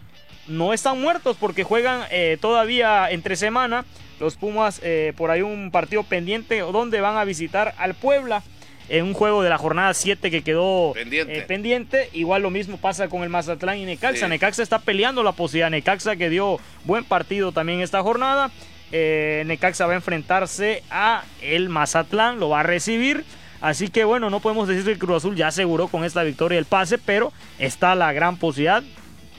[0.47, 3.83] no están muertos porque juegan eh, todavía entre semana.
[4.19, 8.43] Los Pumas eh, por ahí un partido pendiente donde van a visitar al Puebla
[8.89, 12.09] en un juego de la jornada 7 que quedó eh, pendiente.
[12.13, 14.27] Igual lo mismo pasa con el Mazatlán y Necaxa.
[14.27, 15.69] Necaxa está peleando la posibilidad.
[15.69, 18.51] Necaxa que dio buen partido también esta jornada.
[18.91, 23.25] Necaxa va a enfrentarse a el Mazatlán, lo va a recibir.
[23.61, 26.59] Así que bueno, no podemos decir que el Cruz Azul ya aseguró con esta victoria
[26.59, 28.83] el pase, pero está la gran posibilidad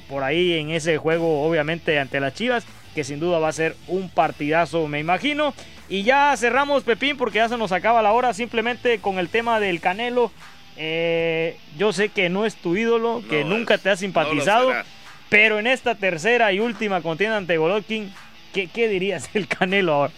[0.09, 2.65] por ahí en ese juego, obviamente ante las Chivas,
[2.95, 5.55] que sin duda va a ser un partidazo, me imagino.
[5.89, 9.61] Y ya cerramos, Pepín, porque ya se nos acaba la hora, simplemente con el tema
[9.61, 10.33] del Canelo.
[10.77, 14.73] Eh, yo sé que no es tu ídolo, que nunca te ha simpatizado,
[15.29, 18.13] pero en esta tercera y última contienda ante Golovkin,
[18.53, 20.13] ¿qué, ¿qué dirías del Canelo ahora?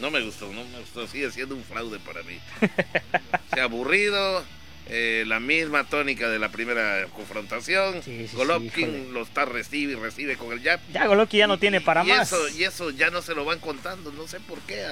[0.00, 1.06] No me gustó, no me gustó.
[1.06, 2.38] Sigue siendo un fraude para mí.
[3.52, 4.44] Se ha aburrido.
[4.90, 8.00] Eh, la misma tónica de la primera confrontación.
[8.32, 10.80] Golovkin lo está recibe y recibe con el jab.
[10.92, 12.32] Ya Golovkin ya no tiene para más.
[12.32, 14.12] Eso, y eso ya no se lo van contando.
[14.12, 14.86] No sé por qué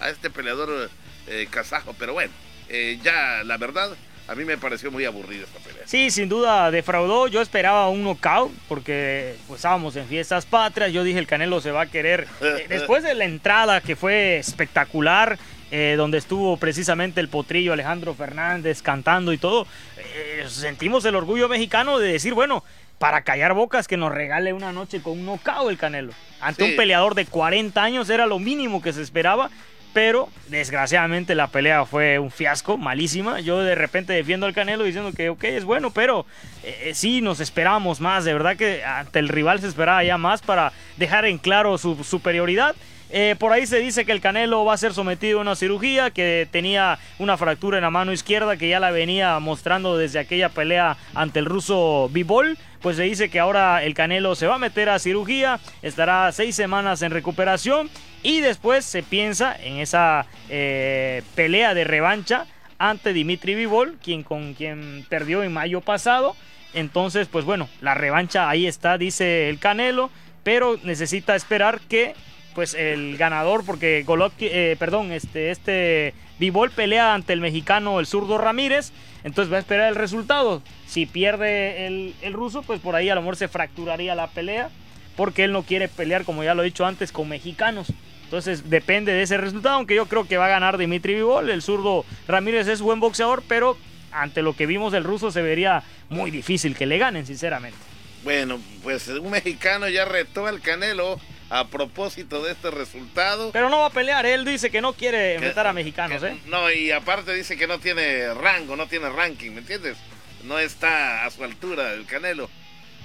[0.00, 0.90] a, este peleador
[1.28, 1.94] eh, kazajo.
[1.96, 2.32] Pero bueno,
[2.68, 3.96] eh, ya la verdad
[4.28, 5.82] a mí me pareció muy aburrida esta pelea.
[5.84, 7.28] Sí, sin duda defraudó.
[7.28, 10.92] Yo esperaba un knockout porque pues estábamos en fiestas patrias.
[10.92, 12.26] Yo dije el Canelo se va a querer.
[12.68, 15.38] Después de la entrada que fue espectacular,
[15.70, 19.66] eh, donde estuvo precisamente el potrillo Alejandro Fernández cantando y todo,
[19.96, 22.64] eh, sentimos el orgullo mexicano de decir, bueno,
[22.98, 26.12] para callar bocas que nos regale una noche con un knockout el Canelo.
[26.40, 29.50] Ante un peleador de 40 años era lo mínimo que se esperaba
[29.96, 33.40] pero desgraciadamente la pelea fue un fiasco, malísima.
[33.40, 36.26] Yo de repente defiendo al Canelo diciendo que ok, es bueno, pero
[36.62, 38.26] eh, sí nos esperábamos más.
[38.26, 42.04] De verdad que ante el rival se esperaba ya más para dejar en claro su
[42.04, 42.76] superioridad.
[43.08, 46.10] Eh, por ahí se dice que el Canelo va a ser sometido a una cirugía,
[46.10, 50.50] que tenía una fractura en la mano izquierda que ya la venía mostrando desde aquella
[50.50, 52.58] pelea ante el ruso Bibol.
[52.82, 56.54] Pues se dice que ahora el Canelo se va a meter a cirugía, estará seis
[56.54, 57.88] semanas en recuperación
[58.26, 62.46] y después se piensa en esa eh, pelea de revancha
[62.76, 66.34] ante Dimitri Vivol, quien, con quien perdió en mayo pasado.
[66.74, 70.10] Entonces, pues bueno, la revancha ahí está, dice el Canelo,
[70.42, 72.14] pero necesita esperar que
[72.52, 78.06] pues el ganador, porque Golovkin, eh, perdón, este, este Vivol pelea ante el mexicano, el
[78.06, 78.90] zurdo Ramírez,
[79.22, 80.62] entonces va a esperar el resultado.
[80.88, 84.68] Si pierde el, el ruso, pues por ahí a lo mejor se fracturaría la pelea,
[85.16, 87.92] porque él no quiere pelear, como ya lo he dicho antes, con mexicanos.
[88.26, 91.48] Entonces depende de ese resultado, aunque yo creo que va a ganar Dimitri Vivol.
[91.48, 93.78] El zurdo Ramírez es buen boxeador, pero
[94.10, 97.78] ante lo que vimos del ruso se vería muy difícil que le ganen, sinceramente.
[98.24, 101.20] Bueno, pues un mexicano ya retó al Canelo
[101.50, 103.52] a propósito de este resultado.
[103.52, 106.36] Pero no va a pelear, él dice que no quiere enfrentar a mexicanos, ¿eh?
[106.46, 109.96] No, y aparte dice que no tiene rango, no tiene ranking, ¿me entiendes?
[110.42, 112.50] No está a su altura el Canelo.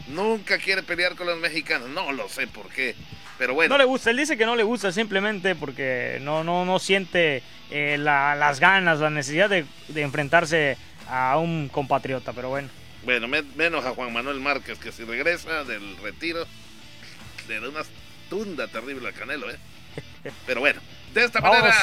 [0.07, 2.95] Nunca quiere pelear con los mexicanos, no lo sé por qué.
[3.41, 3.73] Pero bueno.
[3.73, 7.41] No le gusta, él dice que no le gusta simplemente porque no, no, no siente
[7.71, 9.65] eh, las ganas, la necesidad de,
[9.95, 10.77] enfrentarse
[11.09, 12.69] a un compatriota, pero bueno.
[13.03, 16.45] Bueno, menos a Juan Manuel Márquez, que si regresa del retiro,
[17.47, 17.81] le da una
[18.29, 19.57] tunda terrible al Canelo, ¿eh?
[20.45, 20.79] Pero bueno,
[21.11, 21.73] de esta manera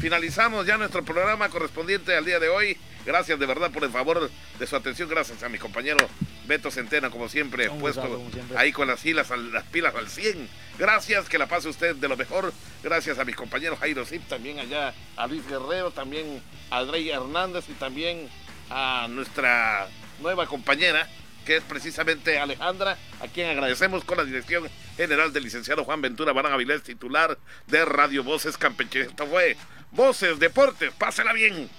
[0.00, 2.76] finalizamos ya nuestro programa correspondiente al día de hoy.
[3.04, 5.08] Gracias de verdad por el favor de su atención.
[5.08, 5.98] Gracias a mi compañero
[6.46, 8.22] Beto Centena, como siempre, puesto
[8.56, 10.48] ahí con las, pilas, las pilas al 100.
[10.78, 12.52] Gracias, que la pase usted de lo mejor.
[12.82, 17.64] Gracias a mis compañeros Jairo Zip, también allá a Luis Guerrero, también a Andrei Hernández
[17.68, 18.28] y también
[18.70, 19.88] a nuestra
[20.20, 21.08] nueva compañera,
[21.48, 24.68] que es precisamente Alejandra, a quien agradecemos con la dirección
[24.98, 29.00] general del licenciado Juan Ventura Barán Avilés, titular de Radio Voces Campeche.
[29.00, 29.56] Esto fue
[29.90, 31.70] Voces Deportes, pásela bien.